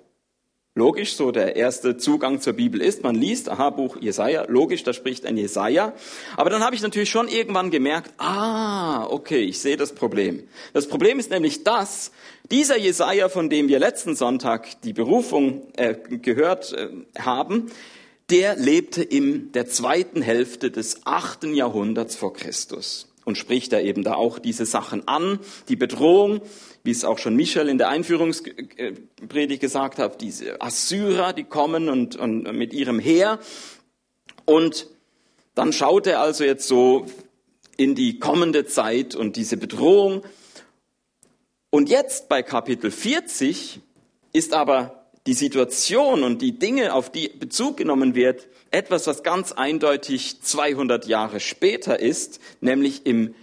Logisch, 0.74 1.16
so 1.16 1.32
der 1.32 1.56
erste 1.56 1.98
Zugang 1.98 2.40
zur 2.40 2.54
Bibel 2.54 2.80
ist, 2.80 3.02
man 3.02 3.14
liest, 3.14 3.50
aha, 3.50 3.68
Buch 3.68 3.98
Jesaja, 4.00 4.46
logisch, 4.48 4.82
da 4.82 4.94
spricht 4.94 5.26
ein 5.26 5.36
Jesaja. 5.36 5.92
Aber 6.34 6.48
dann 6.48 6.64
habe 6.64 6.74
ich 6.74 6.80
natürlich 6.80 7.10
schon 7.10 7.28
irgendwann 7.28 7.70
gemerkt, 7.70 8.14
ah, 8.16 9.04
okay, 9.10 9.40
ich 9.40 9.60
sehe 9.60 9.76
das 9.76 9.94
Problem. 9.94 10.48
Das 10.72 10.88
Problem 10.88 11.18
ist 11.18 11.30
nämlich 11.30 11.62
das, 11.62 12.10
dieser 12.50 12.78
Jesaja, 12.78 13.28
von 13.28 13.50
dem 13.50 13.68
wir 13.68 13.78
letzten 13.78 14.16
Sonntag 14.16 14.80
die 14.80 14.94
Berufung 14.94 15.66
äh, 15.76 15.94
gehört 15.94 16.72
äh, 16.72 16.88
haben, 17.20 17.70
der 18.30 18.56
lebte 18.56 19.02
in 19.02 19.52
der 19.52 19.66
zweiten 19.66 20.22
Hälfte 20.22 20.70
des 20.70 21.02
achten 21.04 21.54
Jahrhunderts 21.54 22.16
vor 22.16 22.32
Christus 22.32 23.11
und 23.24 23.38
spricht 23.38 23.72
da 23.72 23.80
eben 23.80 24.02
da 24.02 24.14
auch 24.14 24.38
diese 24.38 24.66
Sachen 24.66 25.06
an, 25.06 25.38
die 25.68 25.76
Bedrohung, 25.76 26.40
wie 26.82 26.90
es 26.90 27.04
auch 27.04 27.18
schon 27.18 27.36
Michael 27.36 27.68
in 27.68 27.78
der 27.78 27.88
Einführungspredigt 27.88 29.60
gesagt 29.60 29.98
hat, 29.98 30.20
diese 30.20 30.60
Assyrer, 30.60 31.32
die 31.32 31.44
kommen 31.44 31.88
und, 31.88 32.16
und 32.16 32.42
mit 32.52 32.72
ihrem 32.72 32.98
Heer. 32.98 33.38
Und 34.44 34.88
dann 35.54 35.72
schaut 35.72 36.06
er 36.06 36.20
also 36.20 36.44
jetzt 36.44 36.66
so 36.66 37.06
in 37.76 37.94
die 37.94 38.18
kommende 38.18 38.66
Zeit 38.66 39.14
und 39.14 39.36
diese 39.36 39.56
Bedrohung. 39.56 40.22
Und 41.70 41.88
jetzt 41.88 42.28
bei 42.28 42.42
Kapitel 42.42 42.90
40 42.90 43.80
ist 44.32 44.54
aber 44.54 45.01
die 45.26 45.34
Situation 45.34 46.24
und 46.24 46.42
die 46.42 46.58
Dinge, 46.58 46.94
auf 46.94 47.10
die 47.10 47.28
Bezug 47.28 47.76
genommen 47.76 48.14
wird, 48.14 48.48
etwas, 48.70 49.06
was 49.06 49.22
ganz 49.22 49.52
eindeutig 49.52 50.42
200 50.42 51.06
Jahre 51.06 51.38
später 51.38 52.00
ist, 52.00 52.40
nämlich 52.60 53.06
im, 53.06 53.34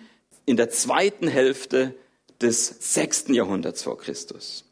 in 0.46 0.58
der 0.58 0.70
zweiten 0.70 1.28
Hälfte 1.28 1.96
des 2.42 2.94
sechsten 2.94 3.34
Jahrhunderts 3.34 3.84
vor 3.84 3.98
Christus. 3.98 4.66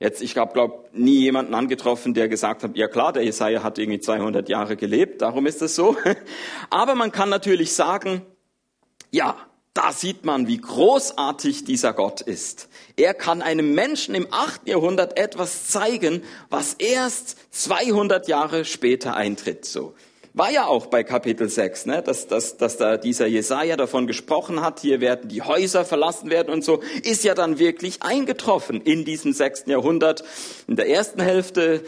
Jetzt, 0.00 0.20
ich 0.20 0.36
habe, 0.36 0.52
glaube 0.52 0.88
nie 0.92 1.20
jemanden 1.20 1.54
angetroffen, 1.54 2.14
der 2.14 2.28
gesagt 2.28 2.62
hat, 2.62 2.76
ja 2.76 2.88
klar, 2.88 3.12
der 3.12 3.24
Jesaja 3.24 3.62
hat 3.62 3.78
irgendwie 3.78 4.00
200 4.00 4.48
Jahre 4.48 4.76
gelebt, 4.76 5.22
darum 5.22 5.46
ist 5.46 5.62
es 5.62 5.74
so. 5.74 5.96
Aber 6.70 6.94
man 6.94 7.12
kann 7.12 7.28
natürlich 7.28 7.72
sagen, 7.72 8.22
ja, 9.10 9.36
da 9.74 9.92
sieht 9.92 10.24
man, 10.24 10.46
wie 10.46 10.58
großartig 10.58 11.64
dieser 11.64 11.92
Gott 11.92 12.20
ist. 12.20 12.68
Er 12.96 13.12
kann 13.12 13.42
einem 13.42 13.74
Menschen 13.74 14.14
im 14.14 14.28
8. 14.30 14.68
Jahrhundert 14.68 15.18
etwas 15.18 15.66
zeigen, 15.66 16.22
was 16.48 16.74
erst 16.74 17.36
200 17.50 18.28
Jahre 18.28 18.64
später 18.64 19.16
eintritt, 19.16 19.64
so. 19.64 19.94
War 20.36 20.50
ja 20.50 20.66
auch 20.66 20.86
bei 20.86 21.04
Kapitel 21.04 21.48
6, 21.48 21.86
ne? 21.86 22.02
dass, 22.02 22.26
dass, 22.26 22.56
dass 22.56 22.76
da 22.76 22.96
dieser 22.96 23.26
Jesaja 23.26 23.76
davon 23.76 24.08
gesprochen 24.08 24.62
hat, 24.62 24.80
hier 24.80 25.00
werden 25.00 25.28
die 25.28 25.42
Häuser 25.42 25.84
verlassen 25.84 26.28
werden 26.28 26.52
und 26.52 26.64
so, 26.64 26.82
ist 27.04 27.22
ja 27.22 27.34
dann 27.34 27.60
wirklich 27.60 28.02
eingetroffen 28.02 28.80
in 28.80 29.04
diesem 29.04 29.32
6. 29.32 29.66
Jahrhundert. 29.66 30.24
In 30.66 30.74
der 30.74 30.88
ersten 30.88 31.22
Hälfte, 31.22 31.84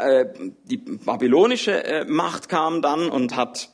äh, 0.00 0.26
die 0.64 0.76
babylonische 0.76 1.82
äh, 1.82 2.04
Macht 2.04 2.50
kam 2.50 2.82
dann 2.82 3.08
und 3.08 3.36
hat 3.36 3.70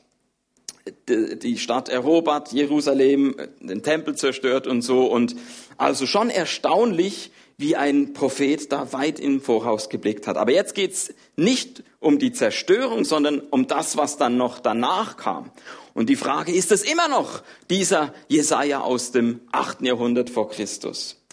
die 1.07 1.57
Stadt 1.57 1.89
erobert, 1.89 2.51
Jerusalem, 2.51 3.35
den 3.59 3.81
Tempel 3.81 4.15
zerstört 4.15 4.67
und 4.67 4.81
so. 4.81 5.05
Und 5.05 5.35
also 5.77 6.05
schon 6.05 6.29
erstaunlich, 6.29 7.31
wie 7.57 7.75
ein 7.75 8.13
Prophet 8.13 8.71
da 8.71 8.91
weit 8.91 9.19
im 9.19 9.41
Voraus 9.41 9.89
geblickt 9.89 10.27
hat. 10.27 10.37
Aber 10.37 10.51
jetzt 10.51 10.75
geht's 10.75 11.13
nicht 11.37 11.83
um 11.99 12.19
die 12.19 12.33
Zerstörung, 12.33 13.05
sondern 13.05 13.39
um 13.39 13.67
das, 13.67 13.97
was 13.97 14.17
dann 14.17 14.37
noch 14.37 14.59
danach 14.59 15.17
kam. 15.17 15.51
Und 15.93 16.09
die 16.09 16.17
Frage, 16.17 16.51
ist 16.51 16.71
es 16.71 16.83
immer 16.83 17.07
noch 17.07 17.41
dieser 17.69 18.13
Jesaja 18.27 18.81
aus 18.81 19.11
dem 19.11 19.39
achten 19.51 19.85
Jahrhundert 19.85 20.29
vor 20.29 20.49
Christus? 20.49 21.23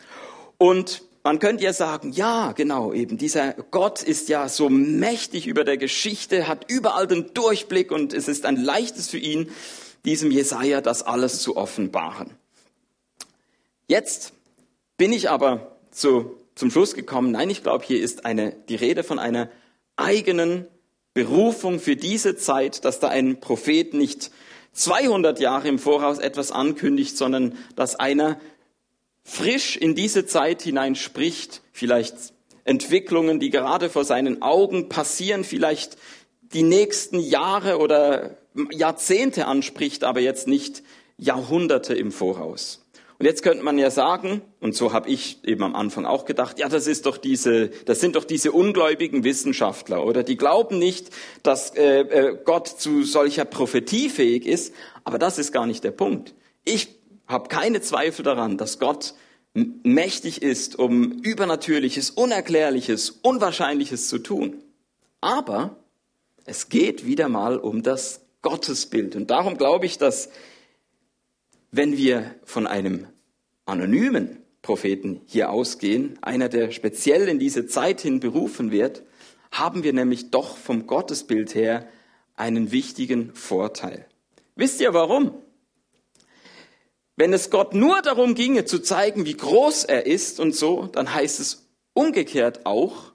Und 0.59 1.03
man 1.25 1.39
könnte 1.39 1.65
ja 1.65 1.73
sagen, 1.73 2.13
ja, 2.13 2.53
genau, 2.53 2.93
eben, 2.93 3.17
dieser 3.17 3.53
Gott 3.71 4.03
ist 4.03 4.29
ja 4.29 4.49
so 4.49 4.69
mächtig 4.69 5.47
über 5.47 5.65
der 5.65 5.77
Geschichte, 5.77 6.49
hat 6.49 6.71
überall 6.71 7.07
den 7.07 7.33
Durchblick 7.33 7.93
und 7.93 8.13
es 8.13 8.29
ist 8.29 8.45
ein 8.45 8.57
leichtes 8.57 9.09
für 9.09 9.19
ihn, 9.19 9.51
diesem 10.05 10.31
Jesaja 10.31 10.81
das 10.81 11.03
alles 11.03 11.41
zu 11.41 11.57
offenbaren. 11.57 12.31
Jetzt 13.87 14.33
bin 14.97 15.13
ich 15.13 15.31
aber 15.31 15.77
zu, 15.91 16.37
zum 16.55 16.71
Schluss 16.71 16.95
gekommen, 16.95 17.33
nein, 17.33 17.51
ich 17.51 17.63
glaube, 17.63 17.85
hier 17.85 18.03
ist 18.03 18.25
eine, 18.25 18.53
die 18.69 18.77
Rede 18.77 19.05
von 19.05 19.19
einer 19.19 19.49
eigenen 19.97 20.67
Berufung 21.15 21.79
für 21.79 21.95
diese 21.95 22.37
Zeit, 22.37 22.85
dass 22.85 22.99
da 22.99 23.09
ein 23.09 23.39
Prophet 23.39 23.95
nicht 23.95 24.31
200 24.73 25.39
Jahre 25.39 25.69
im 25.69 25.79
Voraus 25.79 26.19
etwas 26.19 26.51
ankündigt, 26.51 27.17
sondern 27.17 27.59
dass 27.77 27.95
einer 27.95 28.41
frisch 29.25 29.77
in 29.77 29.95
diese 29.95 30.27
Zeit 30.27 30.63
hinein 30.63 30.95
spricht, 30.95 31.63
vielleicht 31.73 32.15
Entwicklungen, 32.65 33.41
die 33.41 33.51
gerade 33.51 33.89
vor 33.91 34.05
seinen 34.05 34.43
Augen 34.43 34.89
passieren, 34.89 35.45
vielleicht 35.45 35.97
die 36.41 36.63
nächsten 36.63 37.19
Jahre 37.19 37.79
oder 37.79 38.37
Jahrzehnte 38.71 39.47
anspricht, 39.47 40.05
aber 40.05 40.21
jetzt 40.21 40.47
nicht 40.47 40.83
Jahrhunderte 41.17 41.95
im 41.95 42.13
Voraus. 42.13 42.83
Und 43.19 43.27
jetzt 43.27 43.45
könnte 43.45 43.63
man 43.63 43.79
ja 43.79 43.91
sagen, 43.91 44.43
und 44.61 44.75
so 44.75 44.93
habe 44.93 45.09
ich 45.09 45.39
eben 45.45 45.63
am 45.63 45.77
Anfang 45.77 46.07
auch 46.07 46.25
gedacht, 46.25 46.59
ja, 46.59 46.69
das 46.69 46.89
ist 46.89 47.07
doch 47.07 47.17
diese, 47.17 47.69
das 47.69 48.01
sind 48.01 48.17
doch 48.17 48.25
diese 48.25 48.51
ungläubigen 48.51 49.23
Wissenschaftler, 49.23 50.05
oder 50.05 50.25
die 50.25 50.37
glauben 50.37 50.79
nicht, 50.81 51.11
dass 51.45 51.75
äh, 51.77 52.01
äh 52.01 52.39
Gott 52.45 52.67
zu 52.67 53.05
solcher 53.05 53.45
Prophetie 53.45 54.09
fähig 54.09 54.45
ist, 54.45 54.75
aber 55.05 55.19
das 55.19 55.39
ist 55.39 55.53
gar 55.53 55.67
nicht 55.67 55.85
der 55.85 55.93
Punkt. 55.93 56.35
Ich 56.65 56.89
habe 57.27 57.49
keine 57.49 57.81
Zweifel 57.81 58.25
daran, 58.25 58.57
dass 58.57 58.79
Gott 58.79 59.15
mächtig 59.55 60.43
ist, 60.43 60.79
um 60.79 61.13
Übernatürliches, 61.13 62.11
Unerklärliches, 62.11 63.11
Unwahrscheinliches 63.11 64.09
zu 64.09 64.19
tun. 64.19 64.63
Aber 65.21 65.77
es 66.45 66.69
geht 66.69 67.07
wieder 67.07 67.29
mal 67.29 67.59
um 67.59 67.83
das 67.83 68.23
Gottesbild. 68.41 69.15
Und 69.15 69.31
darum 69.31 69.57
glaube 69.57 69.87
ich, 69.87 69.99
dass 69.99 70.31
wenn 71.71 71.97
wir 71.97 72.35
von 72.45 72.67
einem 72.67 73.07
anonymen 73.65 74.39
Propheten 74.63 75.21
hier 75.27 75.51
ausgehen, 75.51 76.19
einer, 76.23 76.49
der 76.49 76.71
speziell 76.71 77.29
in 77.29 77.39
diese 77.39 77.67
Zeit 77.67 78.01
hin 78.01 78.21
berufen 78.21 78.71
wird, 78.71 79.03
haben 79.51 79.85
wir 79.85 79.93
nämlich 79.93 80.31
doch 80.31 80.57
vom 80.57 80.87
Gottesbild 80.87 81.55
her 81.55 81.87
einen 82.37 82.73
wichtigen 82.73 83.35
Vorteil. 83.35 84.07
Wisst 84.57 84.81
ihr 84.81 84.95
warum? 84.95 85.42
Wenn 87.17 87.33
es 87.33 87.51
Gott 87.51 87.75
nur 87.75 88.01
darum 88.03 88.35
ginge 88.35 88.65
zu 88.65 88.79
zeigen, 88.79 89.27
wie 89.27 89.37
groß 89.37 89.85
er 89.85 90.07
ist 90.07 90.41
und 90.41 90.55
so, 90.55 90.87
dann 90.87 91.13
heißt 91.13 91.41
es 91.41 91.69
umgekehrt 91.95 92.65
auch, 92.65 93.13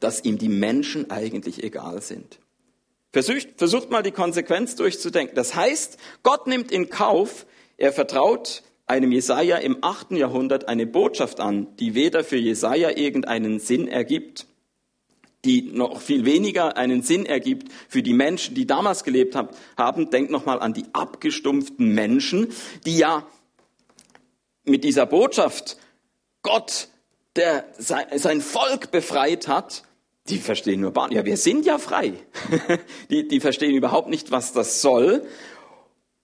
dass 0.00 0.24
ihm 0.24 0.38
die 0.38 0.48
Menschen 0.48 1.10
eigentlich 1.10 1.62
egal 1.64 2.00
sind. 2.02 2.38
Versucht, 3.12 3.48
versucht 3.56 3.90
mal 3.90 4.02
die 4.02 4.12
Konsequenz 4.12 4.76
durchzudenken. 4.76 5.34
Das 5.34 5.54
heißt, 5.54 5.98
Gott 6.22 6.46
nimmt 6.46 6.70
in 6.70 6.90
Kauf, 6.90 7.46
er 7.76 7.92
vertraut 7.92 8.62
einem 8.86 9.12
Jesaja 9.12 9.56
im 9.58 9.78
achten 9.82 10.16
Jahrhundert 10.16 10.68
eine 10.68 10.86
Botschaft 10.86 11.40
an, 11.40 11.76
die 11.76 11.94
weder 11.94 12.24
für 12.24 12.36
Jesaja 12.36 12.90
irgendeinen 12.96 13.60
Sinn 13.60 13.88
ergibt, 13.88 14.46
die 15.44 15.62
noch 15.62 16.00
viel 16.00 16.24
weniger 16.24 16.76
einen 16.76 17.02
Sinn 17.02 17.24
ergibt 17.24 17.72
für 17.88 18.02
die 18.02 18.12
Menschen, 18.12 18.54
die 18.54 18.66
damals 18.66 19.04
gelebt 19.04 19.36
haben. 19.76 20.10
Denkt 20.10 20.30
nochmal 20.30 20.60
an 20.60 20.74
die 20.74 20.86
abgestumpften 20.92 21.94
Menschen, 21.94 22.48
die 22.86 22.98
ja 22.98 23.26
mit 24.64 24.84
dieser 24.84 25.06
Botschaft 25.06 25.78
Gott, 26.42 26.88
der 27.36 27.64
sein 27.78 28.40
Volk 28.40 28.90
befreit 28.90 29.48
hat, 29.48 29.84
die 30.28 30.38
verstehen 30.38 30.80
nur 30.80 30.90
Bahn. 30.90 31.10
Ja, 31.12 31.24
wir 31.24 31.36
sind 31.36 31.64
ja 31.64 31.78
frei. 31.78 32.12
die, 33.10 33.26
die 33.28 33.40
verstehen 33.40 33.74
überhaupt 33.74 34.10
nicht, 34.10 34.30
was 34.30 34.52
das 34.52 34.82
soll. 34.82 35.26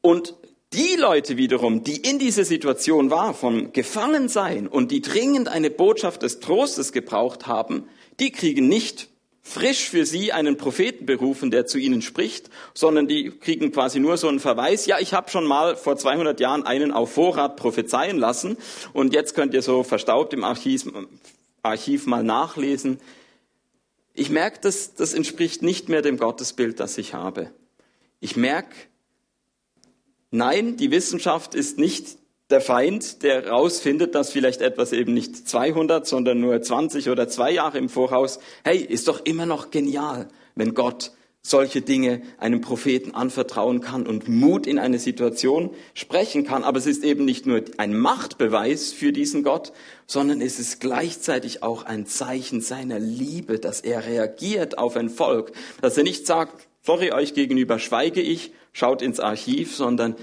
Und 0.03 0.35
die 0.75 0.97
Leute 0.97 1.37
wiederum, 1.37 1.85
die 1.85 1.97
in 1.97 2.19
dieser 2.19 2.45
Situation 2.45 3.11
war, 3.11 3.33
vom 3.33 3.73
Gefangensein 3.73 4.67
und 4.67 4.91
die 4.91 5.01
dringend 5.01 5.49
eine 5.49 5.71
Botschaft 5.71 6.23
des 6.23 6.41
Trostes 6.41 6.93
gebraucht 6.93 7.47
haben, 7.47 7.89
die 8.21 8.31
kriegen 8.31 8.69
nicht 8.69 9.09
frisch 9.45 9.91
für 9.91 10.07
sie 10.07 10.33
einen 10.33 10.57
Propheten 10.57 11.05
berufen, 11.05 11.51
der 11.51 11.67
zu 11.67 11.79
ihnen 11.79 12.01
spricht, 12.01 12.49
sondern 12.73 13.07
die 13.07 13.31
kriegen 13.31 13.73
quasi 13.73 14.01
nur 14.01 14.17
so 14.17 14.27
einen 14.27 14.41
Verweis, 14.41 14.87
ja, 14.87 14.99
ich 14.99 15.13
habe 15.13 15.31
schon 15.31 15.45
mal 15.45 15.77
vor 15.77 15.99
200 15.99 16.41
Jahren 16.41 16.65
einen 16.65 16.91
auf 16.91 17.13
Vorrat 17.13 17.57
prophezeien 17.57 18.17
lassen 18.17 18.57
und 18.95 19.13
jetzt 19.13 19.35
könnt 19.35 19.53
ihr 19.53 19.63
so 19.63 19.83
verstaubt 19.83 20.33
im 20.33 20.45
Archiv, 20.45 20.91
Archiv 21.63 22.07
mal 22.07 22.25
nachlesen. 22.25 22.99
Ich 24.15 24.31
merke, 24.31 24.61
das, 24.63 24.95
das 24.95 25.13
entspricht 25.13 25.63
nicht 25.63 25.91
mehr 25.91 26.01
dem 26.01 26.17
Gottesbild, 26.17 26.81
das 26.81 26.97
ich 26.97 27.13
habe. 27.13 27.51
Ich 28.21 28.37
merke, 28.37 28.75
nein, 30.31 30.79
die 30.79 30.91
Wissenschaft 30.91 31.55
ist 31.55 31.79
nicht 31.79 32.17
der 32.55 32.61
Feind, 32.61 33.25
der 33.25 33.49
rausfindet, 33.49 34.15
dass 34.15 34.31
vielleicht 34.31 34.61
etwas 34.61 34.93
eben 34.93 35.13
nicht 35.13 35.49
200, 35.49 36.07
sondern 36.07 36.39
nur 36.39 36.63
20 36.63 37.11
oder 37.11 37.29
zwei 37.29 37.51
Jahre 37.51 37.79
im 37.79 37.89
Voraus, 37.89 38.39
hey, 38.63 38.79
ist 38.79 39.09
doch 39.09 39.23
immer 39.25 39.45
noch 39.45 39.73
genial, 39.73 40.29
wenn 40.55 40.73
Gott 40.73 41.11
solche 41.43 41.81
Dinge 41.81 42.23
einem 42.39 42.61
Propheten 42.61 43.13
anvertrauen 43.13 43.81
kann 43.81 44.07
und 44.07 44.29
Mut 44.29 44.69
in 44.69 44.79
eine 44.79 45.01
Situation 45.01 45.71
sprechen 45.95 46.45
kann. 46.45 46.63
Aber 46.63 46.79
es 46.79 46.87
ist 46.87 47.03
eben 47.03 47.25
nicht 47.25 47.45
nur 47.45 47.61
ein 47.77 47.93
Machtbeweis 47.99 48.93
für 48.93 49.11
diesen 49.11 49.43
Gott, 49.43 49.73
sondern 50.07 50.41
es 50.41 50.61
ist 50.61 50.79
gleichzeitig 50.79 51.65
auch 51.65 51.83
ein 51.83 52.07
Zeichen 52.07 52.61
seiner 52.61 53.01
Liebe, 53.01 53.59
dass 53.59 53.81
er 53.81 54.07
reagiert 54.07 54.79
auf 54.79 54.95
ein 54.95 55.11
Volk, 55.11 55.51
dass 55.83 55.99
er 55.99 56.05
nicht 56.05 56.25
sagt, 56.25 56.69
sorry, 56.83 57.11
euch 57.11 57.35
gegenüber 57.35 57.81
schweige 57.81 58.21
ich, 58.21 58.53
schaut 58.73 59.03
ins 59.03 59.19
Archiv, 59.19 59.75
sondern 59.75 60.15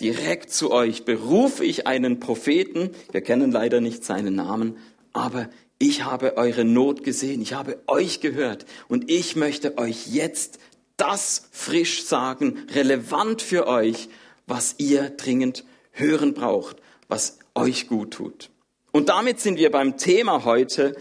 direkt 0.00 0.52
zu 0.52 0.70
euch 0.70 1.04
berufe 1.04 1.64
ich 1.64 1.86
einen 1.86 2.20
Propheten, 2.20 2.90
wir 3.12 3.20
kennen 3.20 3.52
leider 3.52 3.80
nicht 3.80 4.04
seinen 4.04 4.34
Namen, 4.34 4.76
aber 5.12 5.50
ich 5.78 6.04
habe 6.04 6.36
eure 6.36 6.64
Not 6.64 7.04
gesehen, 7.04 7.40
ich 7.40 7.54
habe 7.54 7.78
euch 7.86 8.20
gehört 8.20 8.66
und 8.88 9.10
ich 9.10 9.36
möchte 9.36 9.78
euch 9.78 10.08
jetzt 10.08 10.58
das 10.96 11.48
frisch 11.52 12.04
sagen, 12.04 12.66
relevant 12.74 13.40
für 13.40 13.66
euch, 13.66 14.08
was 14.46 14.74
ihr 14.78 15.10
dringend 15.10 15.64
hören 15.92 16.34
braucht, 16.34 16.76
was 17.08 17.38
euch 17.54 17.88
gut 17.88 18.12
tut. 18.12 18.50
Und 18.92 19.08
damit 19.08 19.40
sind 19.40 19.58
wir 19.58 19.70
beim 19.70 19.96
Thema 19.96 20.44
heute, 20.44 20.96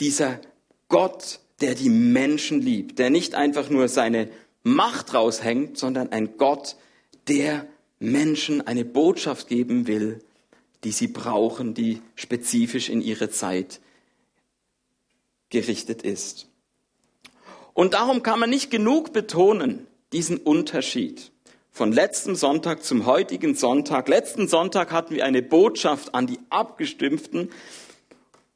dieser 0.00 0.40
Gott, 0.88 1.40
der 1.60 1.74
die 1.74 1.90
Menschen 1.90 2.60
liebt, 2.60 2.98
der 2.98 3.10
nicht 3.10 3.34
einfach 3.34 3.68
nur 3.68 3.88
seine 3.88 4.28
Macht 4.62 5.14
raushängt, 5.14 5.76
sondern 5.76 6.10
ein 6.10 6.36
Gott, 6.38 6.76
der 7.28 7.66
Menschen 8.02 8.66
eine 8.66 8.84
Botschaft 8.84 9.48
geben 9.48 9.86
will, 9.86 10.20
die 10.84 10.92
sie 10.92 11.08
brauchen, 11.08 11.74
die 11.74 12.02
spezifisch 12.16 12.88
in 12.88 13.00
ihre 13.00 13.30
Zeit 13.30 13.80
gerichtet 15.50 16.02
ist. 16.02 16.48
Und 17.74 17.94
darum 17.94 18.22
kann 18.22 18.40
man 18.40 18.50
nicht 18.50 18.70
genug 18.70 19.12
betonen, 19.12 19.86
diesen 20.12 20.36
Unterschied 20.36 21.30
von 21.70 21.90
letztem 21.90 22.34
Sonntag 22.34 22.84
zum 22.84 23.06
heutigen 23.06 23.54
Sonntag. 23.54 24.08
Letzten 24.08 24.46
Sonntag 24.46 24.92
hatten 24.92 25.14
wir 25.14 25.24
eine 25.24 25.40
Botschaft 25.40 26.14
an 26.14 26.26
die 26.26 26.38
Abgestimmten, 26.50 27.50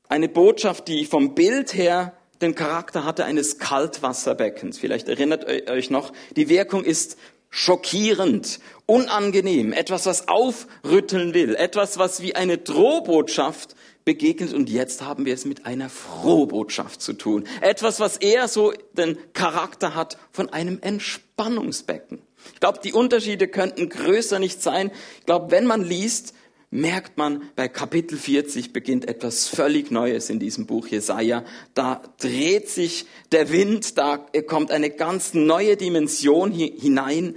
eine 0.08 0.28
Botschaft, 0.28 0.88
die 0.88 1.06
vom 1.06 1.34
Bild 1.34 1.74
her 1.74 2.12
den 2.42 2.54
Charakter 2.54 3.04
hatte 3.04 3.24
eines 3.24 3.58
Kaltwasserbeckens. 3.58 4.78
Vielleicht 4.78 5.08
erinnert 5.08 5.46
euch 5.46 5.88
noch, 5.88 6.12
die 6.36 6.50
Wirkung 6.50 6.84
ist 6.84 7.16
schockierend, 7.56 8.60
unangenehm, 8.84 9.72
etwas, 9.72 10.04
was 10.04 10.28
aufrütteln 10.28 11.32
will, 11.32 11.54
etwas, 11.54 11.96
was 11.96 12.20
wie 12.20 12.34
eine 12.34 12.58
Drohbotschaft 12.58 13.74
begegnet 14.04 14.52
und 14.52 14.68
jetzt 14.68 15.02
haben 15.02 15.24
wir 15.24 15.32
es 15.32 15.46
mit 15.46 15.64
einer 15.64 15.88
Frohbotschaft 15.88 17.00
zu 17.00 17.14
tun. 17.14 17.44
Etwas, 17.62 17.98
was 17.98 18.18
eher 18.18 18.46
so 18.48 18.74
den 18.92 19.16
Charakter 19.32 19.94
hat 19.94 20.18
von 20.32 20.50
einem 20.50 20.80
Entspannungsbecken. 20.82 22.20
Ich 22.52 22.60
glaube, 22.60 22.80
die 22.84 22.92
Unterschiede 22.92 23.48
könnten 23.48 23.88
größer 23.88 24.38
nicht 24.38 24.62
sein. 24.62 24.92
Ich 25.20 25.26
glaube, 25.26 25.50
wenn 25.50 25.64
man 25.64 25.82
liest, 25.82 26.34
merkt 26.76 27.16
man, 27.16 27.42
bei 27.56 27.68
Kapitel 27.68 28.18
40 28.18 28.72
beginnt 28.72 29.08
etwas 29.08 29.48
völlig 29.48 29.90
Neues 29.90 30.30
in 30.30 30.38
diesem 30.38 30.66
Buch 30.66 30.86
Jesaja. 30.86 31.44
Da 31.74 32.02
dreht 32.18 32.68
sich 32.68 33.06
der 33.32 33.50
Wind, 33.50 33.98
da 33.98 34.18
kommt 34.46 34.70
eine 34.70 34.90
ganz 34.90 35.34
neue 35.34 35.76
Dimension 35.76 36.52
hinein 36.52 37.36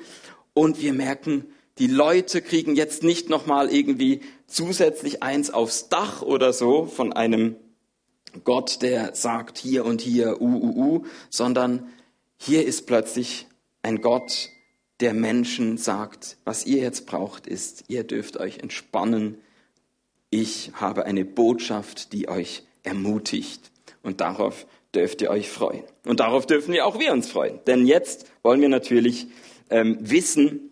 und 0.53 0.81
wir 0.81 0.93
merken, 0.93 1.45
die 1.77 1.87
Leute 1.87 2.41
kriegen 2.41 2.75
jetzt 2.75 3.03
nicht 3.03 3.29
nochmal 3.29 3.73
irgendwie 3.73 4.19
zusätzlich 4.47 5.23
eins 5.23 5.49
aufs 5.49 5.87
Dach 5.87 6.21
oder 6.21 6.51
so 6.51 6.85
von 6.85 7.13
einem 7.13 7.55
Gott, 8.43 8.81
der 8.81 9.15
sagt 9.15 9.57
hier 9.57 9.85
und 9.85 10.01
hier, 10.01 10.41
uh, 10.41 10.45
uh, 10.45 10.97
uh, 10.97 11.05
sondern 11.29 11.89
hier 12.37 12.65
ist 12.65 12.85
plötzlich 12.85 13.47
ein 13.81 14.01
Gott, 14.01 14.49
der 14.99 15.13
Menschen 15.13 15.77
sagt, 15.77 16.37
was 16.43 16.65
ihr 16.65 16.81
jetzt 16.81 17.05
braucht, 17.05 17.47
ist, 17.47 17.85
ihr 17.87 18.03
dürft 18.03 18.37
euch 18.37 18.59
entspannen. 18.59 19.37
Ich 20.29 20.71
habe 20.73 21.05
eine 21.05 21.25
Botschaft, 21.25 22.11
die 22.13 22.27
euch 22.27 22.63
ermutigt. 22.83 23.71
Und 24.03 24.21
darauf 24.21 24.67
dürft 24.93 25.21
ihr 25.21 25.29
euch 25.29 25.49
freuen. 25.49 25.83
Und 26.05 26.19
darauf 26.19 26.45
dürfen 26.45 26.73
wir 26.73 26.85
auch 26.85 26.99
wir 26.99 27.13
uns 27.13 27.29
freuen. 27.29 27.59
Denn 27.65 27.85
jetzt 27.85 28.25
wollen 28.43 28.61
wir 28.61 28.69
natürlich 28.69 29.27
ähm, 29.69 29.97
wissen, 30.01 30.69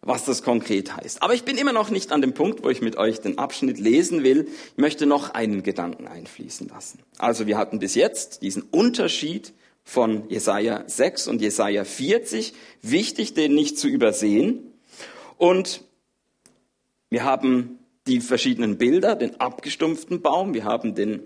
was 0.00 0.24
das 0.24 0.42
konkret 0.42 0.96
heißt. 0.96 1.22
Aber 1.22 1.34
ich 1.34 1.44
bin 1.44 1.58
immer 1.58 1.72
noch 1.72 1.90
nicht 1.90 2.12
an 2.12 2.20
dem 2.20 2.34
Punkt, 2.34 2.62
wo 2.64 2.70
ich 2.70 2.80
mit 2.80 2.96
euch 2.96 3.20
den 3.20 3.38
Abschnitt 3.38 3.78
lesen 3.78 4.22
will. 4.22 4.48
Ich 4.72 4.78
möchte 4.78 5.06
noch 5.06 5.34
einen 5.34 5.62
Gedanken 5.62 6.06
einfließen 6.06 6.68
lassen. 6.68 7.00
Also 7.18 7.46
wir 7.46 7.58
hatten 7.58 7.78
bis 7.78 7.94
jetzt 7.94 8.42
diesen 8.42 8.62
Unterschied 8.62 9.52
von 9.88 10.28
Jesaja 10.28 10.84
6 10.86 11.28
und 11.28 11.40
Jesaja 11.40 11.82
40. 11.82 12.52
Wichtig, 12.82 13.32
den 13.32 13.54
nicht 13.54 13.78
zu 13.78 13.88
übersehen. 13.88 14.74
Und 15.38 15.82
wir 17.08 17.24
haben 17.24 17.78
die 18.06 18.20
verschiedenen 18.20 18.76
Bilder, 18.76 19.16
den 19.16 19.40
abgestumpften 19.40 20.20
Baum, 20.20 20.52
wir 20.52 20.64
haben 20.64 20.94
den 20.94 21.22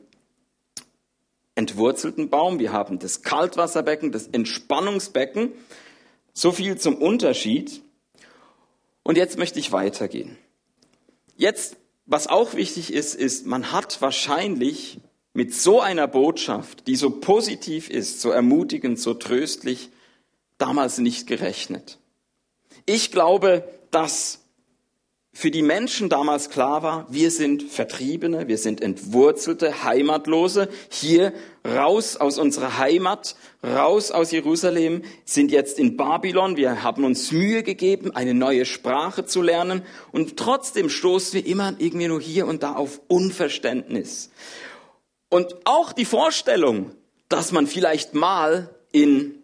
entwurzelten 1.56 2.30
Baum, 2.30 2.60
wir 2.60 2.72
haben 2.72 3.00
das 3.00 3.22
Kaltwasserbecken, 3.22 4.12
das 4.12 4.28
Entspannungsbecken. 4.28 5.50
So 6.32 6.52
viel 6.52 6.78
zum 6.78 6.94
Unterschied. 6.94 7.82
Und 9.02 9.16
jetzt 9.16 9.38
möchte 9.38 9.58
ich 9.58 9.72
weitergehen. 9.72 10.38
Jetzt, 11.34 11.78
was 12.06 12.28
auch 12.28 12.54
wichtig 12.54 12.92
ist, 12.92 13.16
ist, 13.16 13.44
man 13.44 13.72
hat 13.72 14.00
wahrscheinlich 14.00 15.00
mit 15.34 15.54
so 15.54 15.80
einer 15.80 16.06
Botschaft, 16.06 16.86
die 16.86 16.96
so 16.96 17.10
positiv 17.10 17.88
ist, 17.88 18.20
so 18.20 18.30
ermutigend, 18.30 18.98
so 18.98 19.14
tröstlich, 19.14 19.90
damals 20.58 20.98
nicht 20.98 21.26
gerechnet. 21.26 21.98
Ich 22.86 23.10
glaube, 23.10 23.64
dass 23.90 24.42
für 25.34 25.50
die 25.50 25.62
Menschen 25.62 26.10
damals 26.10 26.50
klar 26.50 26.82
war, 26.82 27.06
wir 27.08 27.30
sind 27.30 27.62
Vertriebene, 27.62 28.48
wir 28.48 28.58
sind 28.58 28.82
Entwurzelte, 28.82 29.82
Heimatlose, 29.82 30.68
hier 30.90 31.32
raus 31.66 32.18
aus 32.18 32.38
unserer 32.38 32.76
Heimat, 32.76 33.34
raus 33.64 34.10
aus 34.10 34.30
Jerusalem, 34.30 35.02
sind 35.24 35.50
jetzt 35.50 35.78
in 35.78 35.96
Babylon, 35.96 36.58
wir 36.58 36.82
haben 36.82 37.04
uns 37.04 37.32
Mühe 37.32 37.62
gegeben, 37.62 38.14
eine 38.14 38.34
neue 38.34 38.66
Sprache 38.66 39.24
zu 39.24 39.40
lernen 39.40 39.82
und 40.12 40.36
trotzdem 40.36 40.90
stoßen 40.90 41.32
wir 41.32 41.46
immer 41.46 41.76
irgendwie 41.78 42.08
nur 42.08 42.20
hier 42.20 42.46
und 42.46 42.62
da 42.62 42.74
auf 42.74 43.00
Unverständnis. 43.08 44.30
Und 45.32 45.56
auch 45.64 45.94
die 45.94 46.04
Vorstellung, 46.04 46.90
dass 47.30 47.52
man 47.52 47.66
vielleicht 47.66 48.12
mal 48.12 48.68
in 48.92 49.42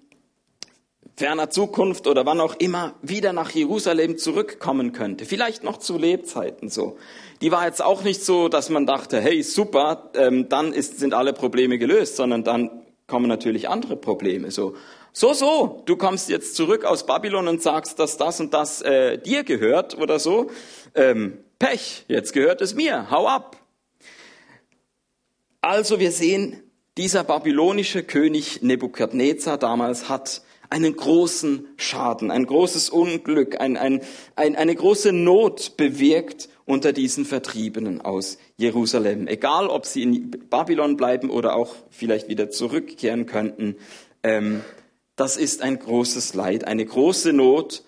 ferner 1.17 1.49
Zukunft 1.49 2.07
oder 2.07 2.27
wann 2.27 2.43
auch 2.43 2.57
immer 2.57 2.95
wieder 3.01 3.33
nach 3.33 3.49
Jerusalem 3.53 4.19
zurückkommen 4.19 4.93
könnte. 4.93 5.25
Vielleicht 5.25 5.65
noch 5.65 5.79
zu 5.79 5.97
Lebzeiten 5.97 6.69
so. 6.69 6.99
Die 7.41 7.51
war 7.53 7.65
jetzt 7.65 7.83
auch 7.83 8.03
nicht 8.03 8.23
so, 8.23 8.51
dass 8.51 8.69
man 8.69 8.85
dachte, 8.85 9.19
hey, 9.19 9.43
super, 9.43 10.11
ähm, 10.15 10.51
dann 10.51 10.75
ist, 10.75 10.99
sind 10.99 11.15
alle 11.15 11.33
Probleme 11.33 11.79
gelöst, 11.79 12.17
sondern 12.17 12.45
dann 12.45 12.83
kommen 13.07 13.27
natürlich 13.27 13.71
andere 13.71 13.97
Probleme. 13.97 14.51
So, 14.51 14.77
so, 15.15 15.33
so, 15.33 15.83
du 15.87 15.97
kommst 15.97 16.29
jetzt 16.29 16.55
zurück 16.55 16.85
aus 16.85 17.07
Babylon 17.07 17.49
und 17.49 17.63
sagst, 17.63 17.99
dass 17.99 18.19
das 18.19 18.41
und 18.41 18.53
das 18.53 18.83
äh, 18.83 19.17
dir 19.17 19.43
gehört 19.43 19.97
oder 19.97 20.19
so. 20.19 20.51
Ähm, 20.95 21.39
Pech, 21.59 22.05
jetzt 22.09 22.35
gehört 22.35 22.61
es 22.61 22.75
mir, 22.75 23.11
hau 23.11 23.27
ab. 23.27 23.57
Also 25.61 25.99
wir 25.99 26.13
sehen, 26.13 26.63
dieser 26.97 27.25
babylonische 27.25 28.03
König 28.03 28.63
Nebukadnezar 28.63 29.59
damals 29.59 30.09
hat 30.09 30.43
einen 30.71 30.95
großen 30.95 31.67
Schaden, 31.77 32.31
ein 32.31 32.47
großes 32.47 32.91
Unglück, 32.91 33.61
ein, 33.61 33.77
ein, 33.77 34.03
ein, 34.37 34.57
eine 34.57 34.75
große 34.75 35.13
Not 35.13 35.77
bewirkt 35.77 36.49
unter 36.67 36.93
diesen 36.93 37.25
Vertriebenen 37.25 38.01
aus 38.03 38.39
Jerusalem. 38.57 39.27
Egal, 39.27 39.69
ob 39.69 39.87
sie 39.87 40.03
in 40.03 40.31
Babylon 40.31 40.97
bleiben 40.97 41.31
oder 41.31 41.57
auch 41.57 41.75
vielleicht 41.89 42.29
wieder 42.29 42.51
zurückkehren 42.51 43.27
könnten. 43.27 43.77
Ähm, 44.23 44.63
das 45.17 45.37
ist 45.37 45.63
ein 45.63 45.79
großes 45.79 46.35
Leid, 46.35 46.65
eine 46.65 46.85
große 46.85 47.33
Not. 47.33 47.85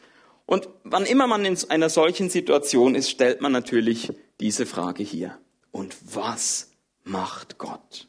Und 0.46 0.68
wann 0.82 1.04
immer 1.04 1.26
man 1.26 1.44
in 1.44 1.58
einer 1.68 1.90
solchen 1.90 2.30
Situation 2.30 2.94
ist, 2.94 3.10
stellt 3.10 3.42
man 3.42 3.52
natürlich 3.52 4.12
diese 4.40 4.64
Frage 4.64 5.02
hier. 5.02 5.38
Und 5.70 5.94
was 6.12 6.69
macht 7.04 7.58
Gott? 7.58 8.08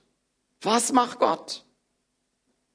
Was 0.61 0.91
macht 0.91 1.19
Gott? 1.19 1.65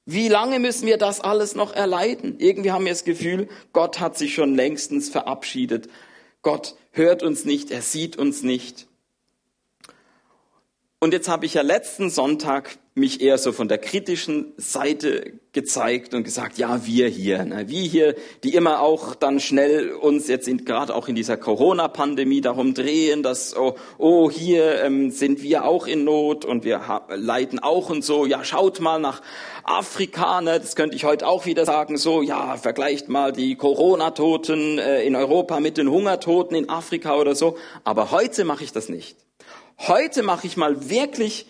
Wie 0.05 0.29
lange 0.29 0.59
müssen 0.59 0.87
wir 0.87 0.97
das 0.97 1.19
alles 1.19 1.53
noch 1.53 1.73
erleiden? 1.73 2.39
Irgendwie 2.39 2.71
haben 2.71 2.85
wir 2.85 2.93
das 2.93 3.03
Gefühl, 3.03 3.49
Gott 3.73 3.99
hat 3.99 4.17
sich 4.17 4.33
schon 4.33 4.55
längstens 4.55 5.09
verabschiedet. 5.09 5.89
Gott 6.41 6.75
hört 6.91 7.23
uns 7.23 7.43
nicht, 7.43 7.71
er 7.71 7.81
sieht 7.81 8.17
uns 8.17 8.41
nicht. 8.41 8.87
Und 10.99 11.13
jetzt 11.13 11.27
habe 11.27 11.45
ich 11.45 11.55
ja 11.55 11.61
letzten 11.61 12.09
Sonntag 12.09 12.77
mich 12.97 13.21
eher 13.21 13.37
so 13.37 13.51
von 13.51 13.67
der 13.67 13.77
kritischen 13.77 14.53
Seite 14.57 15.33
gezeigt 15.53 16.13
und 16.13 16.23
gesagt, 16.23 16.57
ja, 16.57 16.85
wir 16.85 17.07
hier, 17.07 17.45
ne, 17.45 17.67
wir 17.67 17.81
hier, 17.81 18.15
die 18.43 18.53
immer 18.53 18.81
auch 18.81 19.15
dann 19.15 19.39
schnell 19.39 19.91
uns 19.91 20.27
jetzt 20.27 20.49
gerade 20.65 20.93
auch 20.93 21.07
in 21.07 21.15
dieser 21.15 21.37
Corona-Pandemie 21.37 22.41
darum 22.41 22.73
drehen, 22.73 23.23
dass, 23.23 23.55
oh, 23.55 23.75
oh 23.97 24.29
hier 24.29 24.83
ähm, 24.83 25.11
sind 25.11 25.41
wir 25.41 25.65
auch 25.65 25.87
in 25.87 26.03
Not 26.03 26.45
und 26.45 26.65
wir 26.65 26.81
leiden 27.09 27.59
auch 27.59 27.89
und 27.89 28.03
so, 28.03 28.25
ja, 28.25 28.43
schaut 28.43 28.79
mal 28.79 28.99
nach 28.99 29.21
Afrika, 29.63 30.41
ne, 30.41 30.59
das 30.59 30.75
könnte 30.75 30.95
ich 30.95 31.05
heute 31.05 31.27
auch 31.27 31.45
wieder 31.45 31.65
sagen, 31.65 31.97
so, 31.97 32.21
ja, 32.21 32.57
vergleicht 32.57 33.09
mal 33.09 33.31
die 33.31 33.55
Corona-Toten 33.55 34.79
äh, 34.79 35.03
in 35.03 35.15
Europa 35.15 35.59
mit 35.59 35.77
den 35.77 35.89
Hungertoten 35.89 36.55
in 36.55 36.69
Afrika 36.69 37.15
oder 37.15 37.35
so, 37.35 37.57
aber 37.83 38.11
heute 38.11 38.43
mache 38.43 38.63
ich 38.63 38.73
das 38.73 38.89
nicht. 38.89 39.17
Heute 39.79 40.23
mache 40.23 40.47
ich 40.47 40.57
mal 40.57 40.89
wirklich 40.89 41.45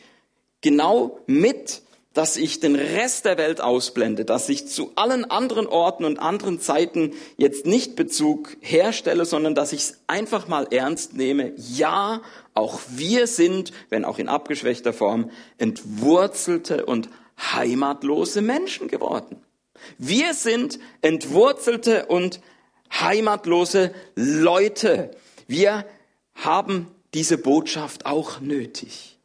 genau 0.62 1.20
mit, 1.28 1.82
dass 2.18 2.36
ich 2.36 2.60
den 2.60 2.76
Rest 2.76 3.26
der 3.26 3.38
Welt 3.38 3.62
ausblende, 3.62 4.26
dass 4.26 4.50
ich 4.50 4.68
zu 4.68 4.92
allen 4.96 5.30
anderen 5.30 5.68
Orten 5.68 6.04
und 6.04 6.18
anderen 6.18 6.60
Zeiten 6.60 7.14
jetzt 7.38 7.68
nicht 7.68 7.96
Bezug 7.96 8.58
herstelle, 8.60 9.24
sondern 9.26 9.54
dass 9.54 9.72
ich 9.72 9.82
es 9.82 10.00
einfach 10.08 10.48
mal 10.48 10.68
ernst 10.72 11.14
nehme. 11.14 11.54
Ja, 11.56 12.22
auch 12.56 12.80
wir 12.90 13.28
sind, 13.28 13.72
wenn 13.90 14.04
auch 14.04 14.18
in 14.18 14.30
abgeschwächter 14.30 14.94
Form, 14.94 15.30
entwurzelte 15.60 16.88
und 16.88 17.08
heimatlose 17.38 18.42
Menschen 18.42 18.88
geworden. 18.88 19.38
Wir 20.00 20.34
sind 20.34 20.80
entwurzelte 21.04 22.08
und 22.08 22.42
heimatlose 22.92 23.94
Leute. 24.16 25.12
Wir 25.46 25.86
haben 26.34 26.88
diese 27.14 27.38
Botschaft 27.38 28.08
auch 28.08 28.40
nötig. 28.40 29.20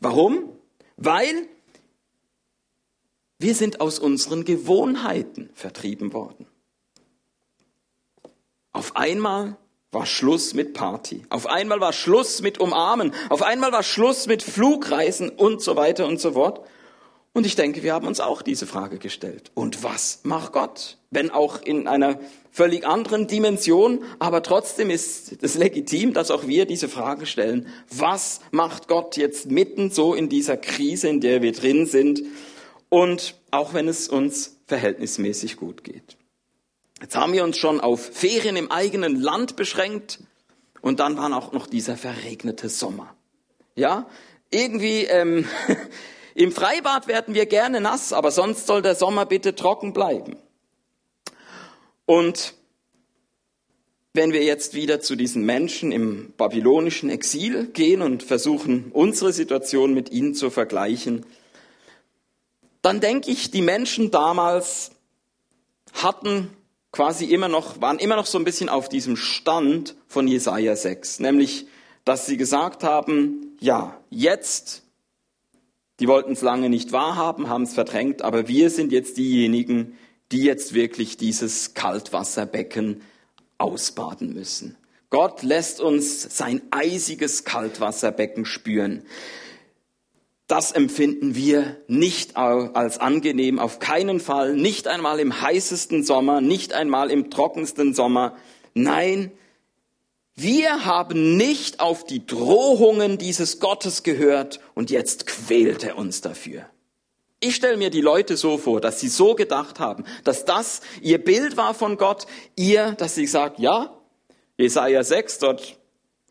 Warum? 0.00 0.50
Weil 0.96 1.48
wir 3.38 3.54
sind 3.54 3.80
aus 3.80 3.98
unseren 3.98 4.44
Gewohnheiten 4.44 5.50
vertrieben 5.54 6.12
worden. 6.12 6.46
Auf 8.72 8.96
einmal 8.96 9.56
war 9.92 10.06
Schluss 10.06 10.54
mit 10.54 10.74
Party. 10.74 11.22
Auf 11.30 11.46
einmal 11.46 11.80
war 11.80 11.92
Schluss 11.92 12.42
mit 12.42 12.58
Umarmen. 12.58 13.12
Auf 13.30 13.42
einmal 13.42 13.72
war 13.72 13.82
Schluss 13.82 14.26
mit 14.26 14.42
Flugreisen 14.42 15.30
und 15.30 15.62
so 15.62 15.76
weiter 15.76 16.06
und 16.06 16.20
so 16.20 16.32
fort. 16.32 16.66
Und 17.36 17.44
ich 17.44 17.54
denke, 17.54 17.82
wir 17.82 17.92
haben 17.92 18.06
uns 18.06 18.18
auch 18.20 18.40
diese 18.40 18.66
Frage 18.66 18.96
gestellt. 18.96 19.50
Und 19.52 19.82
was 19.82 20.20
macht 20.22 20.52
Gott? 20.52 20.96
Wenn 21.10 21.30
auch 21.30 21.60
in 21.60 21.86
einer 21.86 22.18
völlig 22.50 22.86
anderen 22.86 23.26
Dimension, 23.26 24.04
aber 24.18 24.42
trotzdem 24.42 24.88
ist 24.88 25.42
es 25.42 25.54
legitim, 25.54 26.14
dass 26.14 26.30
auch 26.30 26.46
wir 26.46 26.64
diese 26.64 26.88
Frage 26.88 27.26
stellen. 27.26 27.66
Was 27.90 28.40
macht 28.52 28.88
Gott 28.88 29.18
jetzt 29.18 29.50
mitten 29.50 29.90
so 29.90 30.14
in 30.14 30.30
dieser 30.30 30.56
Krise, 30.56 31.08
in 31.08 31.20
der 31.20 31.42
wir 31.42 31.52
drin 31.52 31.84
sind? 31.84 32.22
Und 32.88 33.34
auch 33.50 33.74
wenn 33.74 33.86
es 33.86 34.08
uns 34.08 34.56
verhältnismäßig 34.66 35.58
gut 35.58 35.84
geht. 35.84 36.16
Jetzt 37.02 37.16
haben 37.16 37.34
wir 37.34 37.44
uns 37.44 37.58
schon 37.58 37.82
auf 37.82 38.00
Ferien 38.14 38.56
im 38.56 38.70
eigenen 38.70 39.14
Land 39.14 39.56
beschränkt 39.56 40.20
und 40.80 41.00
dann 41.00 41.18
war 41.18 41.36
auch 41.36 41.52
noch 41.52 41.66
dieser 41.66 41.98
verregnete 41.98 42.70
Sommer. 42.70 43.14
Ja, 43.74 44.08
irgendwie 44.50 45.04
ähm, 45.04 45.44
Im 46.36 46.52
Freibad 46.52 47.08
werden 47.08 47.32
wir 47.34 47.46
gerne 47.46 47.80
nass, 47.80 48.12
aber 48.12 48.30
sonst 48.30 48.66
soll 48.66 48.82
der 48.82 48.94
Sommer 48.94 49.24
bitte 49.24 49.54
trocken 49.54 49.94
bleiben. 49.94 50.36
Und 52.04 52.52
wenn 54.12 54.34
wir 54.34 54.44
jetzt 54.44 54.74
wieder 54.74 55.00
zu 55.00 55.16
diesen 55.16 55.46
Menschen 55.46 55.92
im 55.92 56.34
babylonischen 56.36 57.08
Exil 57.08 57.68
gehen 57.68 58.02
und 58.02 58.22
versuchen, 58.22 58.90
unsere 58.92 59.32
Situation 59.32 59.94
mit 59.94 60.12
ihnen 60.12 60.34
zu 60.34 60.50
vergleichen, 60.50 61.24
dann 62.82 63.00
denke 63.00 63.30
ich, 63.30 63.50
die 63.50 63.62
Menschen 63.62 64.10
damals 64.10 64.90
hatten 65.94 66.50
quasi 66.92 67.24
immer 67.24 67.48
noch, 67.48 67.80
waren 67.80 67.98
immer 67.98 68.16
noch 68.16 68.26
so 68.26 68.36
ein 68.36 68.44
bisschen 68.44 68.68
auf 68.68 68.90
diesem 68.90 69.16
Stand 69.16 69.96
von 70.06 70.28
Jesaja 70.28 70.76
6, 70.76 71.20
nämlich, 71.20 71.66
dass 72.04 72.26
sie 72.26 72.36
gesagt 72.36 72.84
haben, 72.84 73.56
ja, 73.58 73.98
jetzt 74.10 74.82
die 76.00 76.08
wollten 76.08 76.32
es 76.32 76.42
lange 76.42 76.68
nicht 76.68 76.92
wahrhaben, 76.92 77.48
haben 77.48 77.62
es 77.62 77.74
verdrängt, 77.74 78.22
aber 78.22 78.48
wir 78.48 78.70
sind 78.70 78.92
jetzt 78.92 79.16
diejenigen, 79.16 79.96
die 80.32 80.42
jetzt 80.42 80.74
wirklich 80.74 81.16
dieses 81.16 81.74
Kaltwasserbecken 81.74 83.02
ausbaden 83.58 84.34
müssen. 84.34 84.76
Gott 85.08 85.42
lässt 85.42 85.80
uns 85.80 86.36
sein 86.36 86.62
eisiges 86.70 87.44
Kaltwasserbecken 87.44 88.44
spüren. 88.44 89.04
Das 90.48 90.72
empfinden 90.72 91.34
wir 91.34 91.76
nicht 91.88 92.36
als 92.36 92.98
angenehm, 92.98 93.58
auf 93.58 93.78
keinen 93.78 94.20
Fall, 94.20 94.54
nicht 94.54 94.86
einmal 94.86 95.18
im 95.18 95.40
heißesten 95.40 96.04
Sommer, 96.04 96.40
nicht 96.40 96.72
einmal 96.72 97.10
im 97.10 97.30
trockensten 97.30 97.94
Sommer. 97.94 98.36
Nein, 98.74 99.32
wir 100.36 100.84
haben 100.84 101.38
nicht 101.38 101.80
auf 101.80 102.04
die 102.04 102.26
Drohungen 102.26 103.16
dieses 103.16 103.58
Gottes 103.58 104.02
gehört 104.02 104.60
und 104.74 104.90
jetzt 104.90 105.26
quält 105.26 105.82
er 105.82 105.96
uns 105.96 106.20
dafür. 106.20 106.66
Ich 107.40 107.56
stelle 107.56 107.78
mir 107.78 107.88
die 107.88 108.02
Leute 108.02 108.36
so 108.36 108.58
vor, 108.58 108.82
dass 108.82 109.00
sie 109.00 109.08
so 109.08 109.34
gedacht 109.34 109.80
haben, 109.80 110.04
dass 110.24 110.44
das 110.44 110.82
ihr 111.00 111.22
Bild 111.22 111.56
war 111.56 111.72
von 111.72 111.96
Gott, 111.96 112.26
ihr, 112.54 112.92
dass 112.92 113.14
sie 113.14 113.26
sagt, 113.26 113.58
ja, 113.58 113.98
Jesaja 114.58 115.02
6, 115.02 115.38
dort 115.38 115.78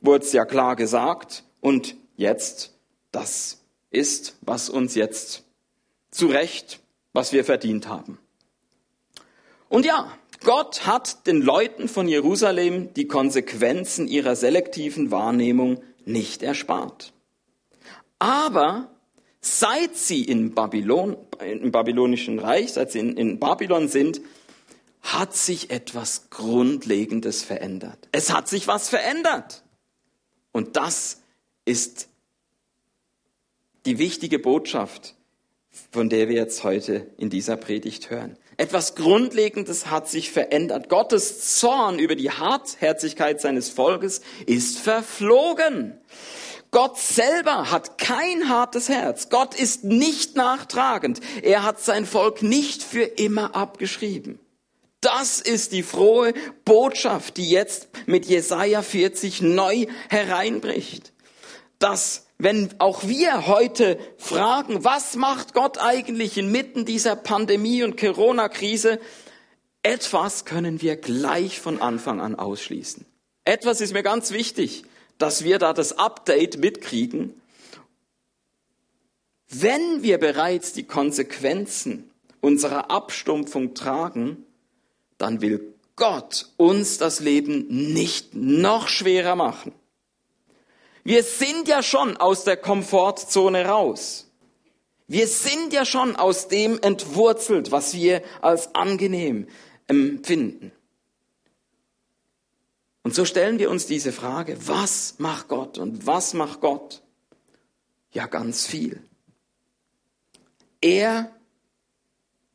wurde 0.01 0.23
es 0.23 0.33
ja 0.33 0.45
klar 0.45 0.75
gesagt 0.75 1.43
und 1.59 1.95
jetzt, 2.15 2.75
das 3.11 3.63
ist, 3.89 4.37
was 4.41 4.69
uns 4.69 4.93
jetzt 4.93 5.45
zu 6.11 6.27
Recht, 6.27 6.79
was 7.13 7.33
wir 7.33 7.43
verdient 7.43 7.87
haben. 7.87 8.19
Und 9.69 9.85
ja, 9.85 10.11
Gott 10.43 10.85
hat 10.85 11.27
den 11.27 11.41
Leuten 11.41 11.87
von 11.87 12.07
Jerusalem 12.07 12.93
die 12.93 13.07
Konsequenzen 13.07 14.07
ihrer 14.07 14.35
selektiven 14.35 15.11
Wahrnehmung 15.11 15.81
nicht 16.05 16.43
erspart. 16.43 17.13
Aber 18.19 18.89
seit 19.41 19.95
sie 19.95 20.23
in 20.23 20.53
Babylon, 20.53 21.17
im 21.39 21.71
babylonischen 21.71 22.39
Reich, 22.39 22.73
seit 22.73 22.91
sie 22.91 22.99
in, 22.99 23.17
in 23.17 23.39
Babylon 23.39 23.87
sind, 23.87 24.21
hat 25.01 25.35
sich 25.35 25.69
etwas 25.69 26.29
Grundlegendes 26.31 27.43
verändert. 27.43 28.07
Es 28.11 28.33
hat 28.33 28.47
sich 28.47 28.67
was 28.67 28.89
verändert. 28.89 29.63
Und 30.51 30.77
das 30.77 31.21
ist 31.63 32.09
die 33.85 33.99
wichtige 33.99 34.39
Botschaft, 34.39 35.15
von 35.91 36.09
der 36.09 36.27
wir 36.27 36.35
jetzt 36.35 36.63
heute 36.63 37.11
in 37.17 37.29
dieser 37.29 37.55
Predigt 37.55 38.09
hören. 38.09 38.37
Etwas 38.57 38.95
Grundlegendes 38.95 39.87
hat 39.87 40.07
sich 40.07 40.31
verändert. 40.31 40.89
Gottes 40.89 41.57
Zorn 41.57 41.99
über 41.99 42.15
die 42.15 42.31
Hartherzigkeit 42.31 43.41
seines 43.41 43.69
Volkes 43.69 44.21
ist 44.45 44.79
verflogen. 44.79 45.99
Gott 46.71 46.97
selber 46.97 47.71
hat 47.71 47.97
kein 47.97 48.49
hartes 48.49 48.89
Herz. 48.89 49.29
Gott 49.29 49.55
ist 49.55 49.83
nicht 49.83 50.35
nachtragend. 50.35 51.21
Er 51.41 51.63
hat 51.63 51.79
sein 51.79 52.05
Volk 52.05 52.41
nicht 52.41 52.83
für 52.83 53.03
immer 53.03 53.55
abgeschrieben. 53.55 54.39
Das 55.01 55.39
ist 55.39 55.71
die 55.71 55.83
frohe 55.83 56.33
Botschaft, 56.65 57.37
die 57.37 57.49
jetzt 57.49 57.89
mit 58.07 58.25
Jesaja 58.25 58.81
40 58.81 59.41
neu 59.41 59.85
hereinbricht. 60.09 61.13
Dass, 61.79 62.24
wenn 62.37 62.69
auch 62.79 63.07
wir 63.07 63.47
heute 63.47 63.97
fragen, 64.17 64.83
was 64.83 65.15
macht 65.15 65.53
Gott 65.53 65.77
eigentlich 65.77 66.37
inmitten 66.37 66.85
dieser 66.85 67.15
Pandemie 67.15 67.83
und 67.83 67.97
Corona-Krise, 67.97 68.99
etwas 69.83 70.45
können 70.45 70.81
wir 70.81 70.97
gleich 70.97 71.59
von 71.59 71.81
Anfang 71.81 72.19
an 72.19 72.35
ausschließen. 72.35 73.05
Etwas 73.45 73.79
ist 73.79 73.93
mir 73.93 74.03
ganz 74.03 74.31
wichtig, 74.31 74.83
dass 75.17 75.43
wir 75.43 75.59
da 75.59 75.71
das 75.73 75.97
Update 75.97 76.57
mitkriegen. 76.57 77.39
Wenn 79.47 80.03
wir 80.03 80.17
bereits 80.17 80.73
die 80.73 80.83
Konsequenzen 80.83 82.11
unserer 82.41 82.91
Abstumpfung 82.91 83.75
tragen, 83.75 84.45
dann 85.17 85.41
will 85.41 85.73
Gott 85.95 86.47
uns 86.57 86.97
das 86.97 87.21
Leben 87.21 87.93
nicht 87.93 88.35
noch 88.35 88.89
schwerer 88.89 89.35
machen. 89.35 89.71
Wir 91.05 91.23
sind 91.23 91.67
ja 91.67 91.83
schon 91.83 92.17
aus 92.17 92.45
der 92.45 92.57
Komfortzone 92.57 93.67
raus. 93.67 94.25
Wir 95.07 95.27
sind 95.27 95.71
ja 95.71 95.85
schon 95.85 96.15
aus 96.15 96.47
dem 96.47 96.79
entwurzelt, 96.81 97.71
was 97.71 97.93
wir 97.93 98.23
als 98.41 98.73
angenehm 98.73 99.47
empfinden. 99.85 100.71
Und 103.03 103.13
so 103.13 103.23
stellen 103.23 103.59
wir 103.59 103.69
uns 103.69 103.85
diese 103.85 104.11
Frage, 104.11 104.57
was 104.67 105.19
macht 105.19 105.47
Gott 105.47 105.77
und 105.77 106.07
was 106.07 106.33
macht 106.33 106.59
Gott? 106.59 107.03
Ja, 108.11 108.25
ganz 108.25 108.65
viel. 108.65 108.99
Er 110.81 111.31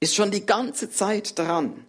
ist 0.00 0.16
schon 0.16 0.32
die 0.32 0.44
ganze 0.44 0.90
Zeit 0.90 1.38
dran, 1.38 1.86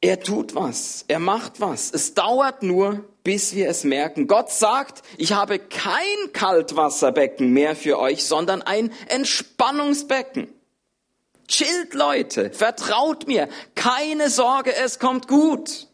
er 0.00 0.18
tut 0.18 0.56
was, 0.56 1.04
er 1.06 1.20
macht 1.20 1.60
was. 1.60 1.92
Es 1.92 2.14
dauert 2.14 2.64
nur, 2.64 3.04
bis 3.28 3.54
wir 3.54 3.68
es 3.68 3.84
merken. 3.84 4.26
Gott 4.26 4.50
sagt, 4.50 5.02
ich 5.18 5.34
habe 5.34 5.58
kein 5.58 6.32
Kaltwasserbecken 6.32 7.52
mehr 7.52 7.76
für 7.76 7.98
euch, 7.98 8.24
sondern 8.24 8.62
ein 8.62 8.90
Entspannungsbecken. 9.08 10.48
Chillt 11.46 11.92
Leute, 11.92 12.50
vertraut 12.52 13.26
mir, 13.26 13.50
keine 13.74 14.30
Sorge, 14.30 14.74
es 14.74 14.98
kommt 14.98 15.28
gut. 15.28 15.88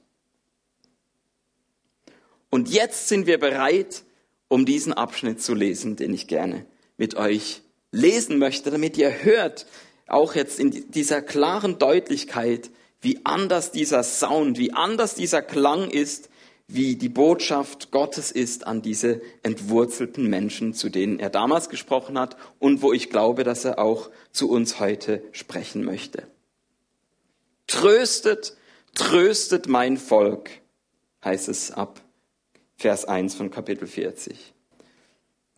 Und 2.50 2.68
jetzt 2.68 3.08
sind 3.08 3.26
wir 3.26 3.40
bereit, 3.40 4.04
um 4.46 4.64
diesen 4.64 4.92
Abschnitt 4.92 5.42
zu 5.42 5.54
lesen, 5.54 5.96
den 5.96 6.14
ich 6.14 6.28
gerne 6.28 6.66
mit 6.96 7.16
euch 7.16 7.62
lesen 7.90 8.38
möchte, 8.38 8.70
damit 8.70 8.96
ihr 8.96 9.24
hört, 9.24 9.66
auch 10.06 10.36
jetzt 10.36 10.60
in 10.60 10.88
dieser 10.92 11.20
klaren 11.20 11.80
Deutlichkeit, 11.80 12.70
wie 13.00 13.22
anders 13.24 13.72
dieser 13.72 14.04
Sound, 14.04 14.56
wie 14.56 14.72
anders 14.72 15.16
dieser 15.16 15.42
Klang 15.42 15.90
ist, 15.90 16.28
wie 16.66 16.96
die 16.96 17.08
Botschaft 17.08 17.90
Gottes 17.90 18.30
ist 18.30 18.66
an 18.66 18.80
diese 18.80 19.20
entwurzelten 19.42 20.28
Menschen, 20.28 20.72
zu 20.72 20.88
denen 20.88 21.18
er 21.18 21.30
damals 21.30 21.68
gesprochen 21.68 22.18
hat 22.18 22.36
und 22.58 22.80
wo 22.80 22.92
ich 22.92 23.10
glaube, 23.10 23.44
dass 23.44 23.64
er 23.64 23.78
auch 23.78 24.10
zu 24.32 24.48
uns 24.48 24.80
heute 24.80 25.22
sprechen 25.32 25.84
möchte. 25.84 26.26
Tröstet, 27.66 28.56
tröstet 28.94 29.68
mein 29.68 29.98
Volk, 29.98 30.50
heißt 31.24 31.48
es 31.48 31.70
ab 31.70 32.00
Vers 32.76 33.04
1 33.04 33.34
von 33.34 33.50
Kapitel 33.50 33.86
40. 33.86 34.53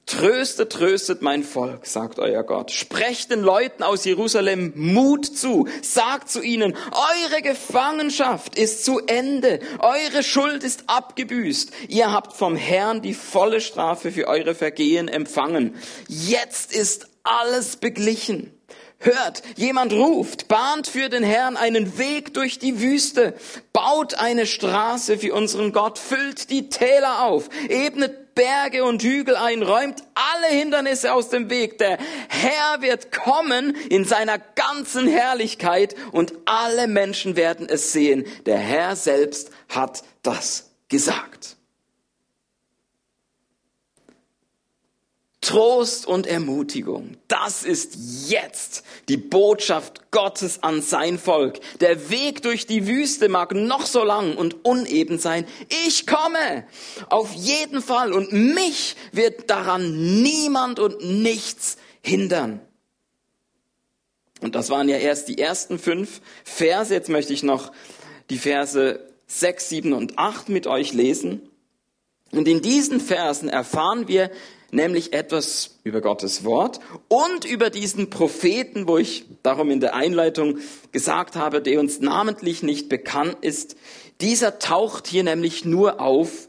Tröstet, 0.06 0.70
tröstet 0.70 1.20
mein 1.20 1.42
Volk, 1.42 1.84
sagt 1.84 2.20
euer 2.20 2.44
Gott. 2.44 2.70
Sprecht 2.70 3.32
den 3.32 3.40
Leuten 3.42 3.82
aus 3.82 4.04
Jerusalem 4.04 4.72
Mut 4.76 5.26
zu. 5.26 5.66
Sagt 5.82 6.30
zu 6.30 6.42
ihnen, 6.42 6.76
eure 6.92 7.42
Gefangenschaft 7.42 8.56
ist 8.56 8.84
zu 8.84 9.00
Ende. 9.00 9.58
Eure 9.80 10.22
Schuld 10.22 10.62
ist 10.62 10.84
abgebüßt. 10.86 11.72
Ihr 11.88 12.12
habt 12.12 12.34
vom 12.34 12.54
Herrn 12.54 13.02
die 13.02 13.14
volle 13.14 13.60
Strafe 13.60 14.12
für 14.12 14.28
eure 14.28 14.54
Vergehen 14.54 15.08
empfangen. 15.08 15.74
Jetzt 16.06 16.72
ist 16.72 17.08
alles 17.24 17.74
beglichen. 17.74 18.52
Hört, 18.98 19.42
jemand 19.56 19.92
ruft, 19.92 20.46
bahnt 20.46 20.86
für 20.86 21.08
den 21.08 21.24
Herrn 21.24 21.56
einen 21.56 21.98
Weg 21.98 22.32
durch 22.32 22.58
die 22.60 22.80
Wüste, 22.80 23.34
baut 23.72 24.14
eine 24.14 24.46
Straße 24.46 25.18
für 25.18 25.34
unseren 25.34 25.72
Gott, 25.72 25.98
füllt 25.98 26.48
die 26.48 26.70
Täler 26.70 27.24
auf, 27.24 27.50
ebnet 27.68 28.25
Berge 28.36 28.84
und 28.84 29.02
Hügel 29.02 29.34
ein, 29.34 29.62
räumt 29.62 30.04
alle 30.14 30.54
Hindernisse 30.54 31.12
aus 31.12 31.30
dem 31.30 31.50
Weg. 31.50 31.78
Der 31.78 31.98
Herr 32.28 32.82
wird 32.82 33.10
kommen 33.10 33.74
in 33.88 34.04
seiner 34.04 34.38
ganzen 34.38 35.08
Herrlichkeit 35.08 35.96
und 36.12 36.34
alle 36.44 36.86
Menschen 36.86 37.34
werden 37.34 37.66
es 37.68 37.92
sehen. 37.92 38.24
Der 38.44 38.58
Herr 38.58 38.94
selbst 38.94 39.50
hat 39.68 40.04
das 40.22 40.70
gesagt. 40.88 41.56
Trost 45.46 46.08
und 46.08 46.26
Ermutigung. 46.26 47.18
Das 47.28 47.62
ist 47.62 48.28
jetzt 48.28 48.82
die 49.08 49.16
Botschaft 49.16 50.10
Gottes 50.10 50.64
an 50.64 50.82
sein 50.82 51.20
Volk. 51.20 51.60
Der 51.78 52.10
Weg 52.10 52.42
durch 52.42 52.66
die 52.66 52.88
Wüste 52.88 53.28
mag 53.28 53.54
noch 53.54 53.86
so 53.86 54.02
lang 54.02 54.36
und 54.36 54.64
uneben 54.64 55.20
sein. 55.20 55.46
Ich 55.86 56.04
komme 56.04 56.66
auf 57.10 57.32
jeden 57.32 57.80
Fall 57.80 58.12
und 58.12 58.32
mich 58.32 58.96
wird 59.12 59.48
daran 59.48 60.20
niemand 60.20 60.80
und 60.80 61.00
nichts 61.04 61.76
hindern. 62.02 62.60
Und 64.40 64.56
das 64.56 64.68
waren 64.68 64.88
ja 64.88 64.96
erst 64.96 65.28
die 65.28 65.38
ersten 65.38 65.78
fünf 65.78 66.22
Verse. 66.42 66.92
Jetzt 66.92 67.08
möchte 67.08 67.32
ich 67.32 67.44
noch 67.44 67.70
die 68.30 68.38
Verse 68.38 68.98
sechs, 69.28 69.68
sieben 69.68 69.92
und 69.92 70.18
acht 70.18 70.48
mit 70.48 70.66
euch 70.66 70.92
lesen. 70.92 71.48
Und 72.32 72.48
in 72.48 72.62
diesen 72.62 72.98
Versen 72.98 73.48
erfahren 73.48 74.08
wir, 74.08 74.32
nämlich 74.70 75.12
etwas 75.12 75.78
über 75.84 76.00
Gottes 76.00 76.44
Wort 76.44 76.80
und 77.08 77.44
über 77.44 77.70
diesen 77.70 78.10
Propheten, 78.10 78.88
wo 78.88 78.98
ich 78.98 79.24
darum 79.42 79.70
in 79.70 79.80
der 79.80 79.94
Einleitung 79.94 80.58
gesagt 80.92 81.36
habe, 81.36 81.62
der 81.62 81.80
uns 81.80 82.00
namentlich 82.00 82.62
nicht 82.62 82.88
bekannt 82.88 83.38
ist. 83.40 83.76
Dieser 84.20 84.58
taucht 84.58 85.06
hier 85.06 85.22
nämlich 85.22 85.64
nur 85.64 86.00
auf 86.00 86.48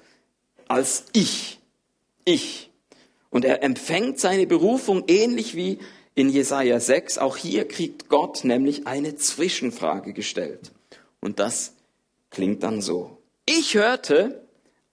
als 0.68 1.06
ich. 1.14 1.60
Ich. 2.26 2.70
Und 3.30 3.46
er 3.46 3.64
empfängt 3.64 4.20
seine 4.20 4.48
Berufung 4.48 5.04
ähnlich 5.08 5.56
wie 5.56 5.80
in 6.16 6.30
Jesaja 6.30 6.80
6. 6.80 7.20
Auch 7.20 7.38
hier 7.38 7.68
kriegt 7.68 8.10
Gott 8.10 8.44
nämlich 8.44 8.88
eine 8.88 9.16
Zwischenfrage 9.16 10.14
gestellt. 10.14 10.72
Und 11.20 11.40
das 11.40 11.74
klingt 12.32 12.64
dann 12.64 12.82
so. 12.82 13.18
Ich 13.46 13.76
hörte 13.76 14.42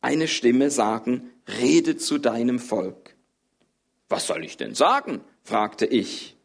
eine 0.00 0.28
Stimme 0.28 0.70
sagen, 0.70 1.30
rede 1.60 1.96
zu 1.96 2.18
deinem 2.18 2.58
Volk 2.58 3.03
was 4.08 4.26
soll 4.26 4.44
ich 4.44 4.56
denn 4.56 4.74
sagen? 4.74 5.20
fragte 5.42 5.86
ich. 5.86 6.36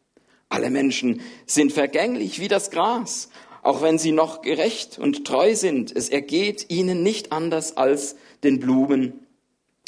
Alle 0.48 0.70
Menschen 0.70 1.20
sind 1.46 1.72
vergänglich 1.72 2.40
wie 2.40 2.48
das 2.48 2.70
Gras, 2.70 3.30
auch 3.62 3.82
wenn 3.82 3.98
sie 3.98 4.12
noch 4.12 4.42
gerecht 4.42 4.98
und 4.98 5.24
treu 5.24 5.54
sind. 5.54 5.94
Es 5.94 6.08
ergeht 6.08 6.66
ihnen 6.70 7.02
nicht 7.02 7.32
anders 7.32 7.76
als 7.76 8.16
den 8.42 8.58
Blumen 8.58 9.26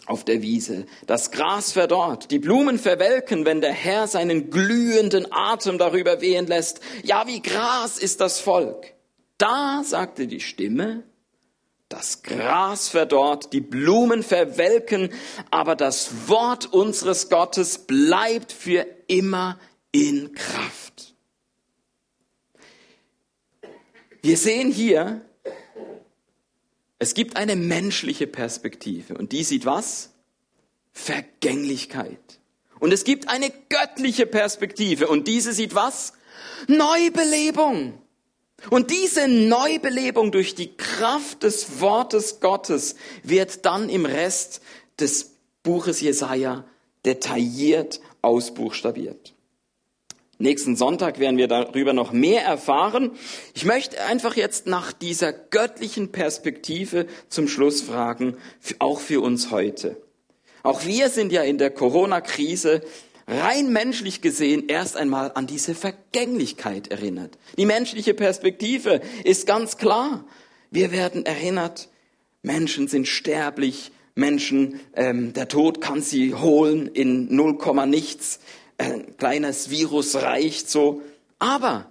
auf 0.06 0.24
der 0.24 0.42
Wiese. 0.42 0.86
Das 1.06 1.30
Gras 1.30 1.72
verdorrt, 1.72 2.30
die 2.30 2.38
Blumen 2.38 2.78
verwelken, 2.78 3.44
wenn 3.44 3.60
der 3.60 3.72
Herr 3.72 4.06
seinen 4.06 4.50
glühenden 4.50 5.26
Atem 5.30 5.78
darüber 5.78 6.20
wehen 6.20 6.46
lässt. 6.46 6.80
Ja, 7.02 7.26
wie 7.26 7.40
Gras 7.40 7.98
ist 7.98 8.20
das 8.20 8.40
Volk. 8.40 8.94
Da 9.38 9.82
sagte 9.84 10.26
die 10.26 10.40
Stimme, 10.40 11.02
das 11.92 12.22
Gras 12.22 12.88
verdorrt, 12.88 13.52
die 13.52 13.60
Blumen 13.60 14.22
verwelken, 14.22 15.10
aber 15.50 15.76
das 15.76 16.28
Wort 16.28 16.72
unseres 16.72 17.28
Gottes 17.28 17.78
bleibt 17.78 18.52
für 18.52 18.86
immer 19.08 19.58
in 19.92 20.32
Kraft. 20.32 21.14
Wir 24.22 24.36
sehen 24.36 24.70
hier, 24.70 25.20
es 26.98 27.14
gibt 27.14 27.36
eine 27.36 27.56
menschliche 27.56 28.26
Perspektive 28.26 29.18
und 29.18 29.32
die 29.32 29.44
sieht 29.44 29.66
was? 29.66 30.12
Vergänglichkeit. 30.92 32.40
Und 32.78 32.92
es 32.92 33.04
gibt 33.04 33.28
eine 33.28 33.50
göttliche 33.68 34.26
Perspektive 34.26 35.08
und 35.08 35.28
diese 35.28 35.52
sieht 35.52 35.74
was? 35.74 36.12
Neubelebung. 36.68 38.01
Und 38.70 38.90
diese 38.90 39.28
Neubelebung 39.28 40.32
durch 40.32 40.54
die 40.54 40.74
Kraft 40.76 41.42
des 41.42 41.80
Wortes 41.80 42.40
Gottes 42.40 42.96
wird 43.22 43.64
dann 43.64 43.88
im 43.88 44.06
Rest 44.06 44.60
des 44.98 45.32
Buches 45.62 46.00
Jesaja 46.00 46.64
detailliert 47.04 48.00
ausbuchstabiert. 48.20 49.34
Nächsten 50.38 50.74
Sonntag 50.74 51.20
werden 51.20 51.36
wir 51.36 51.46
darüber 51.46 51.92
noch 51.92 52.12
mehr 52.12 52.44
erfahren. 52.44 53.12
Ich 53.54 53.64
möchte 53.64 54.02
einfach 54.02 54.34
jetzt 54.34 54.66
nach 54.66 54.92
dieser 54.92 55.32
göttlichen 55.32 56.10
Perspektive 56.10 57.06
zum 57.28 57.46
Schluss 57.46 57.80
fragen, 57.80 58.36
auch 58.80 58.98
für 58.98 59.20
uns 59.20 59.52
heute. 59.52 60.02
Auch 60.64 60.84
wir 60.84 61.10
sind 61.10 61.30
ja 61.30 61.42
in 61.42 61.58
der 61.58 61.70
Corona-Krise 61.70 62.82
rein 63.26 63.72
menschlich 63.72 64.20
gesehen 64.20 64.68
erst 64.68 64.96
einmal 64.96 65.32
an 65.34 65.46
diese 65.46 65.74
Vergänglichkeit 65.74 66.88
erinnert. 66.88 67.38
Die 67.56 67.66
menschliche 67.66 68.14
Perspektive 68.14 69.00
ist 69.24 69.46
ganz 69.46 69.76
klar. 69.76 70.24
Wir 70.70 70.92
werden 70.92 71.26
erinnert, 71.26 71.88
Menschen 72.42 72.88
sind 72.88 73.06
sterblich, 73.06 73.92
Menschen, 74.14 74.80
ähm, 74.94 75.32
der 75.32 75.48
Tod 75.48 75.80
kann 75.80 76.02
sie 76.02 76.34
holen 76.34 76.86
in 76.88 77.34
0, 77.34 77.86
nichts, 77.86 78.40
ein 78.78 79.16
kleines 79.16 79.70
Virus 79.70 80.16
reicht 80.16 80.68
so. 80.68 81.02
Aber 81.38 81.90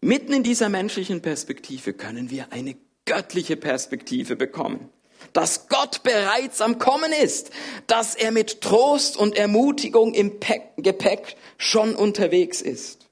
mitten 0.00 0.32
in 0.32 0.42
dieser 0.42 0.68
menschlichen 0.68 1.22
Perspektive 1.22 1.92
können 1.92 2.30
wir 2.30 2.52
eine 2.52 2.76
göttliche 3.04 3.56
Perspektive 3.56 4.36
bekommen 4.36 4.90
dass 5.32 5.68
Gott 5.68 6.02
bereits 6.02 6.60
am 6.60 6.78
Kommen 6.78 7.12
ist, 7.12 7.50
dass 7.86 8.14
er 8.14 8.30
mit 8.30 8.60
Trost 8.60 9.16
und 9.16 9.36
Ermutigung 9.36 10.14
im 10.14 10.40
Gepäck 10.76 11.36
schon 11.58 11.94
unterwegs 11.94 12.60
ist. 12.60 13.08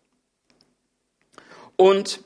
Und 1.77 2.23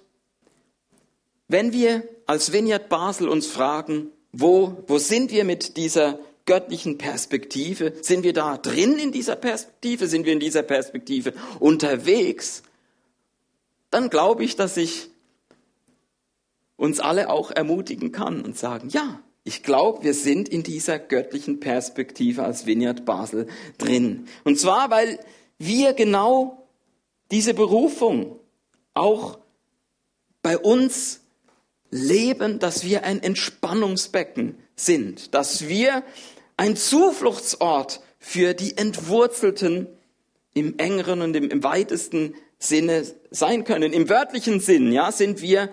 wenn 1.49 1.73
wir 1.73 2.09
als 2.27 2.53
Vineyard 2.53 2.89
Basel 2.89 3.29
uns 3.29 3.47
fragen, 3.47 4.11
wo, 4.33 4.83
wo 4.89 4.99
sind 4.99 5.31
wir 5.31 5.45
mit 5.45 5.77
dieser 5.77 6.19
göttlichen 6.47 6.99
Perspektive? 6.99 7.93
Sind 8.03 8.25
wir 8.25 8.33
da 8.33 8.57
drin 8.57 8.99
in 8.99 9.13
dieser 9.13 9.37
Perspektive? 9.37 10.07
Sind 10.09 10.27
wir 10.27 10.33
in 10.33 10.41
dieser 10.41 10.63
Perspektive 10.63 11.33
unterwegs? 11.61 12.63
Dann 13.91 14.11
glaube 14.11 14.45
ich, 14.45 14.57
dass 14.57 14.77
ich 14.77 15.09
uns 16.77 16.99
alle 16.99 17.31
auch 17.31 17.51
ermutigen 17.53 18.11
kann 18.11 18.43
und 18.43 18.59
sagen, 18.59 18.89
ja, 18.89 19.21
ich 19.45 19.63
glaube, 19.63 20.03
wir 20.03 20.15
sind 20.15 20.49
in 20.49 20.63
dieser 20.63 20.99
göttlichen 20.99 21.61
Perspektive 21.61 22.43
als 22.45 22.65
Vineyard 22.65 23.05
Basel 23.05 23.47
drin. 23.77 24.27
Und 24.43 24.59
zwar, 24.59 24.91
weil 24.91 25.19
wir 25.59 25.93
genau 25.93 26.67
diese 27.31 27.53
Berufung 27.53 28.41
auch 28.95 29.39
bei 30.43 30.57
uns 30.57 31.21
leben, 31.91 32.59
dass 32.59 32.85
wir 32.85 33.05
ein 33.05 33.23
Entspannungsbecken 33.23 34.57
sind, 34.77 35.35
dass 35.35 35.69
wir 35.69 36.03
ein 36.57 36.77
Zufluchtsort 36.77 38.01
für 38.19 38.55
die 38.55 38.77
Entwurzelten 38.77 39.89
im 40.55 40.79
engeren 40.79 41.21
und 41.21 41.37
im, 41.37 41.63
weitesten 41.63 42.35
Sinne 42.59 43.05
sein 43.31 43.65
können. 43.65 43.93
Im 43.93 44.09
wörtlichen 44.09 44.61
Sinn, 44.61 44.93
ja, 44.93 45.13
sind 45.13 45.43
wir 45.43 45.69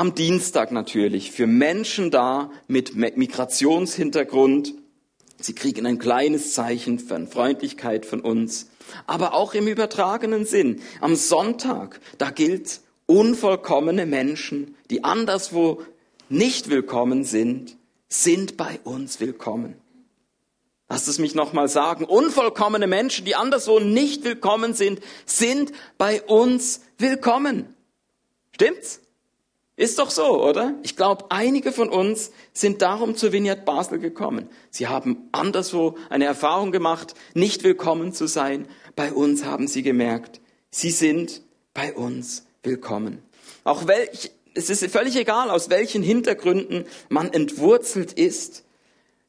am 0.00 0.14
Dienstag 0.14 0.72
natürlich 0.72 1.30
für 1.30 1.46
Menschen 1.46 2.10
da 2.10 2.50
mit 2.68 2.96
Migrationshintergrund. 2.96 4.72
Sie 5.38 5.54
kriegen 5.54 5.84
ein 5.84 5.98
kleines 5.98 6.54
Zeichen 6.54 6.98
von 6.98 7.28
Freundlichkeit 7.28 8.06
von 8.06 8.22
uns. 8.22 8.70
Aber 9.06 9.34
auch 9.34 9.52
im 9.52 9.68
übertragenen 9.68 10.46
Sinn. 10.46 10.80
Am 11.02 11.16
Sonntag, 11.16 12.00
da 12.16 12.30
gilt, 12.30 12.80
unvollkommene 13.04 14.06
Menschen, 14.06 14.74
die 14.88 15.04
anderswo 15.04 15.82
nicht 16.30 16.70
willkommen 16.70 17.24
sind, 17.24 17.76
sind 18.08 18.56
bei 18.56 18.80
uns 18.84 19.20
willkommen. 19.20 19.74
Lass 20.88 21.08
es 21.08 21.18
mich 21.18 21.34
nochmal 21.34 21.68
sagen. 21.68 22.06
Unvollkommene 22.06 22.86
Menschen, 22.86 23.26
die 23.26 23.34
anderswo 23.34 23.80
nicht 23.80 24.24
willkommen 24.24 24.72
sind, 24.72 25.00
sind 25.26 25.72
bei 25.98 26.22
uns 26.22 26.80
willkommen. 26.96 27.74
Stimmt's? 28.54 29.02
Ist 29.80 29.98
doch 29.98 30.10
so, 30.10 30.44
oder? 30.44 30.74
Ich 30.82 30.94
glaube, 30.94 31.24
einige 31.30 31.72
von 31.72 31.88
uns 31.88 32.32
sind 32.52 32.82
darum 32.82 33.16
zur 33.16 33.32
Vineyard 33.32 33.64
Basel 33.64 33.98
gekommen. 33.98 34.50
Sie 34.68 34.88
haben 34.88 35.30
anderswo 35.32 35.96
eine 36.10 36.26
Erfahrung 36.26 36.70
gemacht, 36.70 37.14
nicht 37.32 37.64
willkommen 37.64 38.12
zu 38.12 38.26
sein. 38.26 38.68
Bei 38.94 39.10
uns 39.10 39.46
haben 39.46 39.68
sie 39.68 39.82
gemerkt, 39.82 40.42
sie 40.70 40.90
sind 40.90 41.40
bei 41.72 41.94
uns 41.94 42.44
willkommen. 42.62 43.22
Auch 43.64 43.86
welch, 43.86 44.30
es 44.52 44.68
ist 44.68 44.84
völlig 44.92 45.16
egal, 45.16 45.48
aus 45.48 45.70
welchen 45.70 46.02
Hintergründen 46.02 46.84
man 47.08 47.32
entwurzelt 47.32 48.12
ist. 48.12 48.66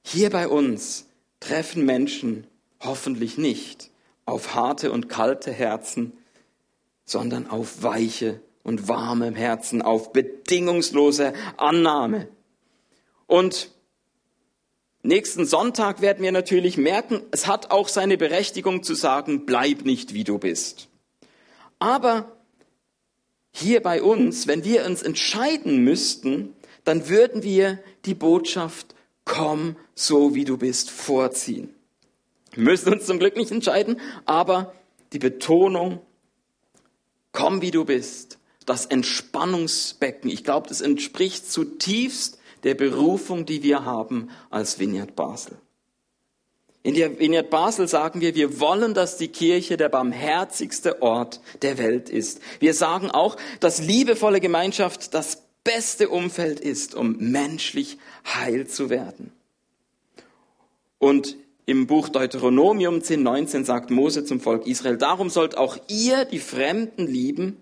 Hier 0.03 0.29
bei 0.31 0.49
uns 0.49 1.05
treffen 1.39 1.85
Menschen 1.85 2.45
hoffentlich 2.81 3.37
nicht 3.37 3.89
auf 4.25 4.53
harte 4.53 4.91
und 4.91 5.07
kalte 5.07 5.53
Herzen, 5.53 6.11
sondern 7.05 7.49
auf 7.49 7.83
weiche 7.83 8.41
und 8.63 8.87
warmem 8.87 9.35
Herzen, 9.35 9.81
auf 9.81 10.13
bedingungslose 10.13 11.33
Annahme. 11.57 12.27
Und 13.27 13.71
nächsten 15.03 15.45
Sonntag 15.45 16.01
werden 16.01 16.23
wir 16.23 16.31
natürlich 16.31 16.77
merken, 16.77 17.23
es 17.31 17.47
hat 17.47 17.71
auch 17.71 17.87
seine 17.87 18.17
Berechtigung 18.17 18.83
zu 18.83 18.93
sagen, 18.93 19.45
bleib 19.45 19.83
nicht 19.83 20.13
wie 20.13 20.23
du 20.23 20.37
bist. 20.37 20.89
Aber 21.79 22.31
hier 23.51 23.81
bei 23.81 24.01
uns, 24.01 24.47
wenn 24.47 24.63
wir 24.63 24.85
uns 24.85 25.01
entscheiden 25.01 25.83
müssten, 25.83 26.53
dann 26.83 27.09
würden 27.09 27.43
wir 27.43 27.79
die 28.05 28.15
Botschaft, 28.15 28.95
komm 29.25 29.75
so 29.93 30.33
wie 30.35 30.45
du 30.45 30.57
bist, 30.57 30.89
vorziehen. 30.89 31.73
Wir 32.53 32.63
müssen 32.63 32.91
uns 32.93 33.05
zum 33.05 33.19
Glück 33.19 33.35
nicht 33.35 33.51
entscheiden, 33.51 33.99
aber 34.25 34.73
die 35.13 35.19
Betonung, 35.19 35.99
komm 37.31 37.61
wie 37.61 37.71
du 37.71 37.85
bist, 37.85 38.39
das 38.65 38.85
Entspannungsbecken. 38.85 40.29
Ich 40.29 40.43
glaube, 40.43 40.69
das 40.69 40.81
entspricht 40.81 41.51
zutiefst 41.51 42.39
der 42.63 42.75
Berufung, 42.75 43.45
die 43.45 43.63
wir 43.63 43.85
haben 43.85 44.29
als 44.49 44.79
Vineyard 44.79 45.15
Basel. 45.15 45.57
In 46.83 46.95
der 46.95 47.19
Vineyard 47.19 47.49
Basel 47.49 47.87
sagen 47.87 48.21
wir, 48.21 48.33
wir 48.33 48.59
wollen, 48.59 48.93
dass 48.93 49.17
die 49.17 49.27
Kirche 49.27 49.77
der 49.77 49.89
barmherzigste 49.89 51.01
Ort 51.01 51.39
der 51.61 51.77
Welt 51.77 52.09
ist. 52.09 52.41
Wir 52.59 52.73
sagen 52.73 53.11
auch, 53.11 53.37
dass 53.59 53.81
liebevolle 53.81 54.39
Gemeinschaft 54.39 55.13
das 55.13 55.43
beste 55.63 56.09
Umfeld 56.09 56.59
ist, 56.59 56.95
um 56.95 57.17
menschlich 57.17 57.99
heil 58.25 58.67
zu 58.67 58.89
werden. 58.89 59.31
Und 60.97 61.37
im 61.67 61.85
Buch 61.85 62.09
Deuteronomium 62.09 63.03
10, 63.03 63.21
19 63.21 63.65
sagt 63.65 63.91
Mose 63.91 64.25
zum 64.25 64.39
Volk 64.39 64.65
Israel, 64.65 64.97
darum 64.97 65.29
sollt 65.29 65.57
auch 65.57 65.77
ihr 65.87 66.25
die 66.25 66.39
Fremden 66.39 67.05
lieben, 67.05 67.57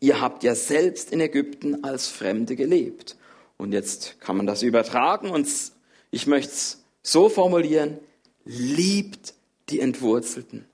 Ihr 0.00 0.20
habt 0.20 0.42
ja 0.42 0.54
selbst 0.54 1.12
in 1.12 1.20
Ägypten 1.20 1.84
als 1.84 2.08
Fremde 2.08 2.56
gelebt. 2.56 3.16
Und 3.58 3.72
jetzt 3.72 4.18
kann 4.20 4.36
man 4.36 4.46
das 4.46 4.62
übertragen 4.62 5.30
und 5.30 5.46
ich 6.10 6.26
möchte 6.26 6.52
es 6.52 6.82
so 7.02 7.28
formulieren, 7.28 7.98
liebt 8.44 9.34
die 9.68 9.80
Entwurzelten. 9.80 10.64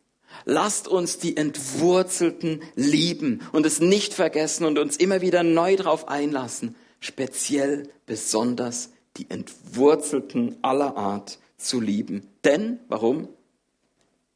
Lasst 0.44 0.86
uns 0.86 1.18
die 1.18 1.36
Entwurzelten 1.36 2.62
lieben 2.74 3.40
und 3.52 3.66
es 3.66 3.80
nicht 3.80 4.14
vergessen 4.14 4.64
und 4.64 4.78
uns 4.78 4.96
immer 4.96 5.20
wieder 5.20 5.42
neu 5.42 5.76
darauf 5.76 6.08
einlassen, 6.08 6.76
speziell 7.00 7.88
besonders 8.06 8.90
die 9.16 9.28
Entwurzelten 9.30 10.56
aller 10.62 10.96
Art 10.96 11.38
zu 11.56 11.80
lieben. 11.80 12.26
Denn, 12.44 12.78
warum? 12.88 13.28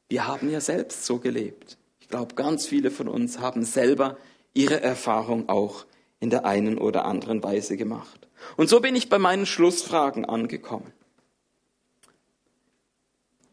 Wir 0.09 0.27
haben 0.27 0.51
ja 0.51 0.61
selbst 0.61 1.05
so 1.05 1.19
gelebt. 1.19 1.77
Ich 2.01 2.09
glaube, 2.09 2.35
ganz 2.35 2.67
viele 2.67 2.91
von 2.91 3.07
uns 3.07 3.39
haben 3.39 3.65
selber 3.65 4.17
ihre 4.55 4.81
Erfahrung 4.81 5.49
auch 5.49 5.87
in 6.21 6.31
der 6.31 6.45
einen 6.45 6.79
oder 6.79 7.05
anderen 7.05 7.43
Weise 7.43 7.77
gemacht. 7.77 8.29
Und 8.57 8.69
so 8.69 8.81
bin 8.81 8.97
ich 8.97 9.09
bei 9.09 9.19
meinen 9.19 9.47
Schlussfragen 9.47 10.25
angekommen. 10.25 10.93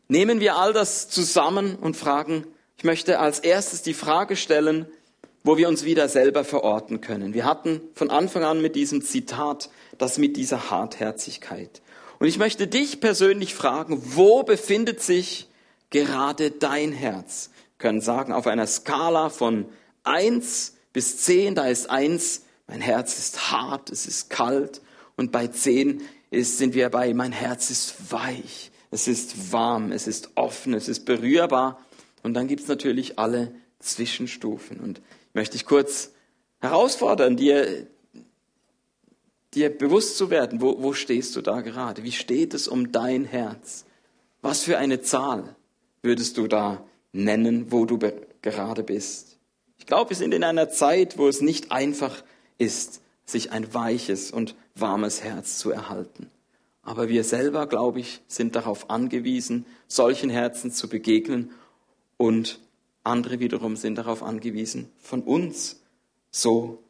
Nehmen 0.07 0.39
wir 0.39 0.55
all 0.55 0.73
das 0.73 1.09
zusammen 1.09 1.75
und 1.75 1.97
fragen, 1.97 2.47
ich 2.77 2.83
möchte 2.83 3.19
als 3.19 3.39
erstes 3.39 3.81
die 3.81 3.93
Frage 3.93 4.35
stellen, 4.35 4.87
wo 5.43 5.57
wir 5.57 5.67
uns 5.67 5.83
wieder 5.83 6.07
selber 6.09 6.43
verorten 6.43 7.01
können. 7.01 7.33
Wir 7.33 7.45
hatten 7.45 7.81
von 7.93 8.09
Anfang 8.09 8.43
an 8.43 8.61
mit 8.61 8.75
diesem 8.75 9.01
Zitat 9.01 9.69
das 9.97 10.17
mit 10.17 10.37
dieser 10.37 10.69
Hartherzigkeit. 10.69 11.81
Und 12.19 12.27
ich 12.27 12.37
möchte 12.37 12.67
dich 12.67 12.99
persönlich 12.99 13.53
fragen, 13.53 14.01
wo 14.15 14.43
befindet 14.43 15.01
sich 15.01 15.49
gerade 15.89 16.51
dein 16.51 16.91
Herz? 16.91 17.49
Wir 17.77 17.89
können 17.89 18.01
sagen, 18.01 18.33
auf 18.33 18.47
einer 18.47 18.67
Skala 18.67 19.29
von 19.29 19.65
eins 20.03 20.76
bis 20.97 21.17
zehn, 21.17 21.53
da 21.53 21.67
ist 21.67 21.91
eins, 21.91 22.41
mein 22.65 22.81
Herz 22.81 23.19
ist 23.19 23.51
hart, 23.51 23.91
es 23.91 24.07
ist 24.07 24.31
kalt. 24.31 24.81
Und 25.15 25.31
bei 25.31 25.45
zehn 25.45 26.01
ist, 26.31 26.57
sind 26.57 26.73
wir 26.73 26.89
bei, 26.89 27.13
mein 27.13 27.31
Herz 27.31 27.69
ist 27.69 28.11
weich, 28.11 28.71
es 28.89 29.07
ist 29.07 29.51
warm, 29.51 29.91
es 29.91 30.07
ist 30.07 30.31
offen, 30.33 30.73
es 30.73 30.87
ist 30.87 31.05
berührbar. 31.05 31.79
Und 32.23 32.33
dann 32.33 32.47
gibt 32.47 32.63
es 32.63 32.67
natürlich 32.67 33.19
alle 33.19 33.53
Zwischenstufen. 33.77 34.79
Und 34.79 34.99
möchte 35.35 35.55
ich 35.55 35.67
kurz 35.67 36.13
herausfordern, 36.61 37.37
dir, 37.37 37.85
dir 39.53 39.69
bewusst 39.69 40.17
zu 40.17 40.31
werden, 40.31 40.61
wo, 40.61 40.81
wo 40.81 40.93
stehst 40.93 41.35
du 41.35 41.43
da 41.43 41.61
gerade? 41.61 42.01
Wie 42.01 42.11
steht 42.11 42.55
es 42.55 42.67
um 42.67 42.91
dein 42.91 43.23
Herz? 43.23 43.85
Was 44.41 44.63
für 44.63 44.79
eine 44.79 44.99
Zahl 45.03 45.55
würdest 46.01 46.37
du 46.37 46.47
da 46.47 46.83
nennen, 47.11 47.71
wo 47.71 47.85
du 47.85 47.99
gerade 48.41 48.81
bist? 48.81 49.36
Ich 49.77 49.85
glaube, 49.85 50.11
wir 50.11 50.17
sind 50.17 50.33
in 50.33 50.43
einer 50.43 50.69
Zeit, 50.69 51.17
wo 51.17 51.27
es 51.27 51.41
nicht 51.41 51.71
einfach 51.71 52.23
ist, 52.57 53.01
sich 53.25 53.51
ein 53.51 53.73
weiches 53.73 54.31
und 54.31 54.55
warmes 54.75 55.23
Herz 55.23 55.57
zu 55.57 55.71
erhalten. 55.71 56.29
Aber 56.81 57.09
wir 57.09 57.23
selber, 57.23 57.67
glaube 57.67 57.99
ich, 57.99 58.21
sind 58.27 58.55
darauf 58.55 58.89
angewiesen, 58.89 59.65
solchen 59.87 60.29
Herzen 60.29 60.71
zu 60.71 60.87
begegnen 60.87 61.51
und 62.15 62.59
andere 63.03 63.39
wiederum 63.39 63.75
sind 63.75 63.97
darauf 63.97 64.23
angewiesen, 64.23 64.89
von 64.99 65.21
uns 65.21 65.81
so 66.31 66.83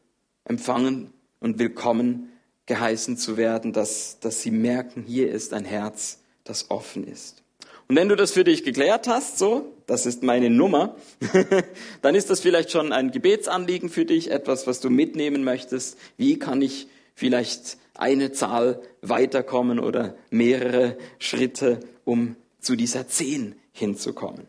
empfangen 0.46 1.14
und 1.40 1.60
willkommen 1.60 2.32
geheißen 2.66 3.18
zu 3.18 3.38
werden, 3.38 3.74
dass, 3.74 4.20
dass 4.20 4.42
sie 4.42 4.52
merken, 4.52 5.04
hier 5.04 5.32
ist 5.32 5.54
ein 5.54 5.66
Herz, 5.66 6.20
das 6.44 6.70
offen 6.70 7.08
ist. 7.08 7.44
Und 7.88 7.96
wenn 7.96 8.10
du 8.10 8.16
das 8.16 8.32
für 8.32 8.44
dich 8.44 8.64
geklärt 8.64 9.08
hast, 9.08 9.38
so, 9.38 9.74
das 9.86 10.06
ist 10.06 10.22
meine 10.22 10.50
Nummer, 10.50 10.98
dann 12.02 12.16
ist 12.16 12.30
das 12.30 12.42
vielleicht 12.42 12.70
schon 12.72 12.92
ein 12.92 13.12
Gebetsanliegen 13.12 13.90
für 13.90 14.04
dich, 14.04 14.30
etwas, 14.30 14.68
was 14.68 14.82
du 14.82 14.90
mitnehmen 14.90 15.44
möchtest. 15.44 15.98
Wie 16.18 16.38
kann 16.38 16.62
ich 16.62 16.88
vielleicht 17.16 17.78
eine 17.94 18.34
Zahl 18.34 18.82
weiterkommen 19.02 19.80
oder 19.80 20.16
mehrere 20.30 20.98
Schritte, 21.18 21.80
um 22.04 22.36
zu 22.60 22.76
dieser 22.76 23.08
Zehn 23.08 23.56
hinzukommen? 23.72 24.48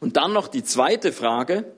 Und 0.00 0.16
dann 0.16 0.32
noch 0.32 0.48
die 0.48 0.64
zweite 0.64 1.12
Frage. 1.12 1.72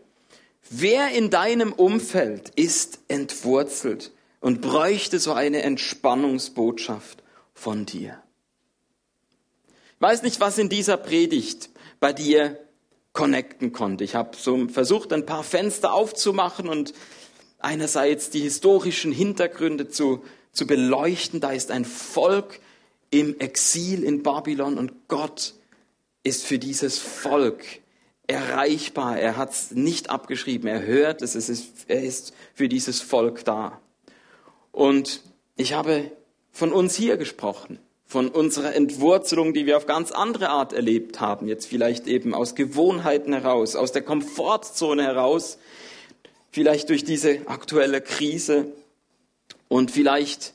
Wer 0.68 1.10
in 1.10 1.30
deinem 1.30 1.72
Umfeld 1.72 2.50
ist 2.50 3.00
entwurzelt 3.08 4.12
und 4.40 4.60
bräuchte 4.60 5.18
so 5.18 5.32
eine 5.32 5.62
Entspannungsbotschaft 5.62 7.24
von 7.54 7.86
dir? 7.86 8.22
Weiß 10.01 10.22
nicht, 10.22 10.40
was 10.40 10.57
in 10.57 10.70
dieser 10.70 10.96
Predigt 10.96 11.68
bei 12.01 12.14
dir 12.14 12.59
connecten 13.12 13.72
konnte. 13.72 14.03
Ich 14.03 14.14
habe 14.14 14.36
so 14.36 14.66
versucht, 14.68 15.12
ein 15.12 15.26
paar 15.26 15.44
Fenster 15.44 15.92
aufzumachen 15.92 16.68
und 16.68 16.94
einerseits 17.59 18.30
die 18.30 18.40
historischen 18.40 19.12
Hintergründe 19.12 19.88
zu, 19.88 20.24
zu 20.53 20.66
beleuchten. 20.66 21.40
Da 21.40 21.53
ist 21.53 21.70
ein 21.70 21.84
Volk 21.84 22.61
im 23.11 23.38
Exil 23.40 24.03
in 24.03 24.22
Babylon 24.22 24.78
und 24.78 25.09
Gott 25.09 25.55
ist 26.22 26.46
für 26.46 26.59
dieses 26.59 26.98
Volk 26.98 27.62
erreichbar. 28.26 29.18
Er 29.18 29.36
hat 29.36 29.53
es 29.53 29.72
nicht 29.72 30.09
abgeschrieben. 30.09 30.66
Er 30.66 30.82
hört 30.82 31.20
es. 31.20 31.34
es 31.34 31.51
ist, 31.51 31.66
er 31.88 32.03
ist 32.03 32.32
für 32.55 32.70
dieses 32.70 33.03
Volk 33.03 33.44
da. 33.44 33.78
Und 34.72 35.20
ich 35.57 35.74
habe 35.74 36.11
von 36.53 36.72
uns 36.72 36.94
hier 36.94 37.18
gesprochen, 37.18 37.78
von 38.11 38.28
unserer 38.28 38.74
Entwurzelung, 38.74 39.54
die 39.54 39.66
wir 39.66 39.76
auf 39.76 39.86
ganz 39.86 40.11
andere 40.11 40.48
Art 40.48 40.72
erlebt 40.72 41.20
haben. 41.20 41.46
Jetzt 41.46 41.66
vielleicht 41.66 42.08
eben 42.08 42.34
aus 42.34 42.56
Gewohnheiten 42.56 43.32
heraus, 43.32 43.76
aus 43.76 43.92
der 43.92 44.02
Komfortzone 44.02 45.04
heraus, 45.04 45.58
vielleicht 46.50 46.88
durch 46.88 47.04
diese 47.04 47.46
aktuelle 47.46 48.00
Krise. 48.00 48.66
Und 49.68 49.92
vielleicht 49.92 50.54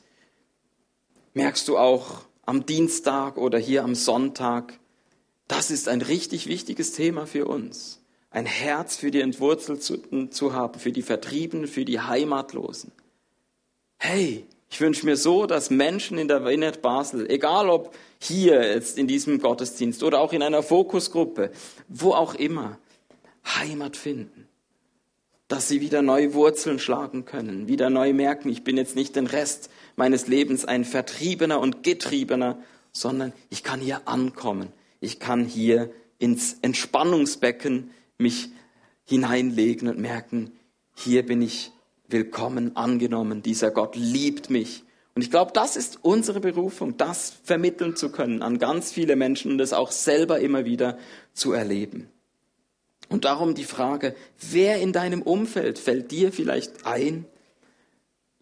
merkst 1.32 1.66
du 1.68 1.78
auch 1.78 2.26
am 2.44 2.66
Dienstag 2.66 3.38
oder 3.38 3.58
hier 3.58 3.84
am 3.84 3.94
Sonntag, 3.94 4.78
das 5.48 5.70
ist 5.70 5.88
ein 5.88 6.02
richtig 6.02 6.48
wichtiges 6.48 6.92
Thema 6.92 7.26
für 7.26 7.46
uns. 7.46 8.02
Ein 8.28 8.44
Herz 8.44 8.96
für 8.96 9.10
die 9.10 9.22
Entwurzelten 9.22 10.30
zu 10.30 10.52
haben, 10.52 10.78
für 10.78 10.92
die 10.92 11.00
Vertriebenen, 11.00 11.68
für 11.68 11.86
die 11.86 12.00
Heimatlosen. 12.00 12.92
Hey, 13.96 14.44
ich 14.76 14.80
wünsche 14.80 15.06
mir 15.06 15.16
so, 15.16 15.46
dass 15.46 15.70
Menschen 15.70 16.18
in 16.18 16.28
der 16.28 16.44
Vineyard 16.44 16.82
Basel, 16.82 17.30
egal 17.30 17.68
ob 17.68 17.94
hier 18.20 18.62
jetzt 18.62 18.98
in 18.98 19.06
diesem 19.06 19.40
Gottesdienst 19.40 20.02
oder 20.02 20.20
auch 20.20 20.32
in 20.32 20.42
einer 20.42 20.62
Fokusgruppe, 20.62 21.50
wo 21.88 22.12
auch 22.12 22.34
immer, 22.34 22.78
Heimat 23.44 23.96
finden. 23.96 24.48
Dass 25.48 25.68
sie 25.68 25.80
wieder 25.80 26.02
neue 26.02 26.34
Wurzeln 26.34 26.78
schlagen 26.78 27.24
können, 27.24 27.68
wieder 27.68 27.90
neu 27.90 28.12
merken, 28.12 28.48
ich 28.48 28.64
bin 28.64 28.76
jetzt 28.76 28.96
nicht 28.96 29.16
den 29.16 29.26
Rest 29.26 29.70
meines 29.96 30.26
Lebens 30.26 30.64
ein 30.64 30.84
Vertriebener 30.84 31.60
und 31.60 31.82
Getriebener, 31.82 32.58
sondern 32.92 33.32
ich 33.48 33.62
kann 33.62 33.80
hier 33.80 34.06
ankommen 34.06 34.72
ich 35.00 35.20
kann 35.20 35.44
hier 35.44 35.92
ins 36.18 36.54
Entspannungsbecken 36.62 37.90
mich 38.18 38.48
hineinlegen 39.04 39.88
und 39.88 39.98
merken, 39.98 40.52
hier 40.96 41.24
bin 41.24 41.42
ich 41.42 41.70
willkommen, 42.08 42.76
angenommen, 42.76 43.42
dieser 43.42 43.70
Gott 43.70 43.96
liebt 43.96 44.50
mich. 44.50 44.84
Und 45.14 45.22
ich 45.22 45.30
glaube, 45.30 45.52
das 45.54 45.76
ist 45.76 45.98
unsere 46.02 46.40
Berufung, 46.40 46.96
das 46.96 47.32
vermitteln 47.42 47.96
zu 47.96 48.10
können 48.10 48.42
an 48.42 48.58
ganz 48.58 48.92
viele 48.92 49.16
Menschen 49.16 49.52
und 49.52 49.60
es 49.60 49.72
auch 49.72 49.90
selber 49.90 50.40
immer 50.40 50.64
wieder 50.64 50.98
zu 51.32 51.52
erleben. 51.52 52.08
Und 53.08 53.24
darum 53.24 53.54
die 53.54 53.64
Frage, 53.64 54.14
wer 54.50 54.78
in 54.78 54.92
deinem 54.92 55.22
Umfeld 55.22 55.78
fällt 55.78 56.10
dir 56.10 56.32
vielleicht 56.32 56.86
ein? 56.86 57.24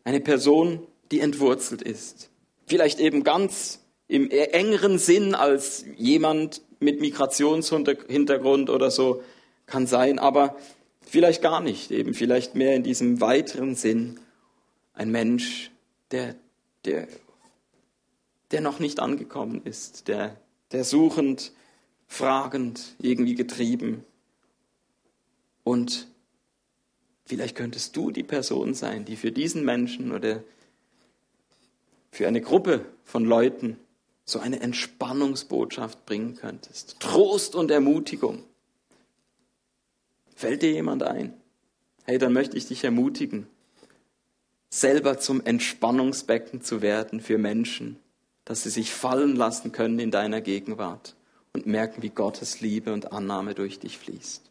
Eine 0.05 0.21
Person, 0.21 0.87
die 1.13 1.21
entwurzelt 1.21 1.83
ist. 1.83 2.31
Vielleicht 2.67 2.99
eben 2.99 3.25
ganz 3.25 3.81
im 4.09 4.31
engeren 4.31 4.99
Sinn 4.99 5.35
als 5.35 5.85
jemand 5.97 6.63
mit 6.81 7.01
Migrationshintergrund 7.01 8.69
oder 8.69 8.91
so 8.91 9.23
kann 9.67 9.87
sein, 9.87 10.19
aber 10.19 10.57
vielleicht 11.07 11.43
gar 11.43 11.61
nicht, 11.61 11.91
eben 11.91 12.15
vielleicht 12.15 12.55
mehr 12.55 12.75
in 12.75 12.83
diesem 12.83 13.21
weiteren 13.21 13.75
Sinn 13.75 14.21
ein 14.95 15.11
Mensch, 15.11 15.71
der, 16.11 16.37
der, 16.85 17.09
der 18.51 18.61
noch 18.61 18.79
nicht 18.79 19.01
angekommen 19.01 19.63
ist, 19.65 20.09
der, 20.09 20.37
der 20.73 20.85
suchend, 20.85 21.53
fragend, 22.07 22.95
irgendwie 23.01 23.35
getrieben. 23.35 24.05
Und 25.65 26.09
vielleicht 27.25 27.57
könntest 27.57 27.97
du 27.97 28.11
die 28.11 28.23
Person 28.23 28.75
sein, 28.75 29.05
die 29.05 29.17
für 29.17 29.33
diesen 29.33 29.65
Menschen 29.65 30.13
oder 30.13 30.45
für 32.11 32.29
eine 32.29 32.41
Gruppe 32.41 32.87
von 33.05 33.25
Leuten 33.25 33.79
so 34.25 34.39
eine 34.39 34.61
Entspannungsbotschaft 34.61 36.07
bringen 36.07 36.37
könntest. 36.37 37.01
Trost 37.01 37.55
und 37.55 37.71
Ermutigung. 37.71 38.45
Fällt 40.35 40.63
dir 40.63 40.73
jemand 40.73 41.03
ein? 41.03 41.35
Hey, 42.05 42.19
dann 42.19 42.33
möchte 42.33 42.57
ich 42.57 42.67
dich 42.67 42.85
ermutigen, 42.85 43.47
selber 44.69 45.19
zum 45.19 45.41
Entspannungsbecken 45.45 46.61
zu 46.61 46.83
werden 46.83 47.21
für 47.21 47.39
Menschen, 47.39 47.99
dass 48.45 48.65
sie 48.65 48.71
sich 48.71 48.93
fallen 48.93 49.37
lassen 49.37 49.73
können 49.73 49.99
in 49.99 50.11
deiner 50.11 50.41
Gegenwart 50.41 51.17
und 51.55 51.67
merken, 51.67 52.03
wie 52.03 52.11
Gottes 52.11 52.61
Liebe 52.61 52.93
und 52.93 53.13
Annahme 53.13 53.55
durch 53.55 53.79
dich 53.79 53.99
fließt. 53.99 54.51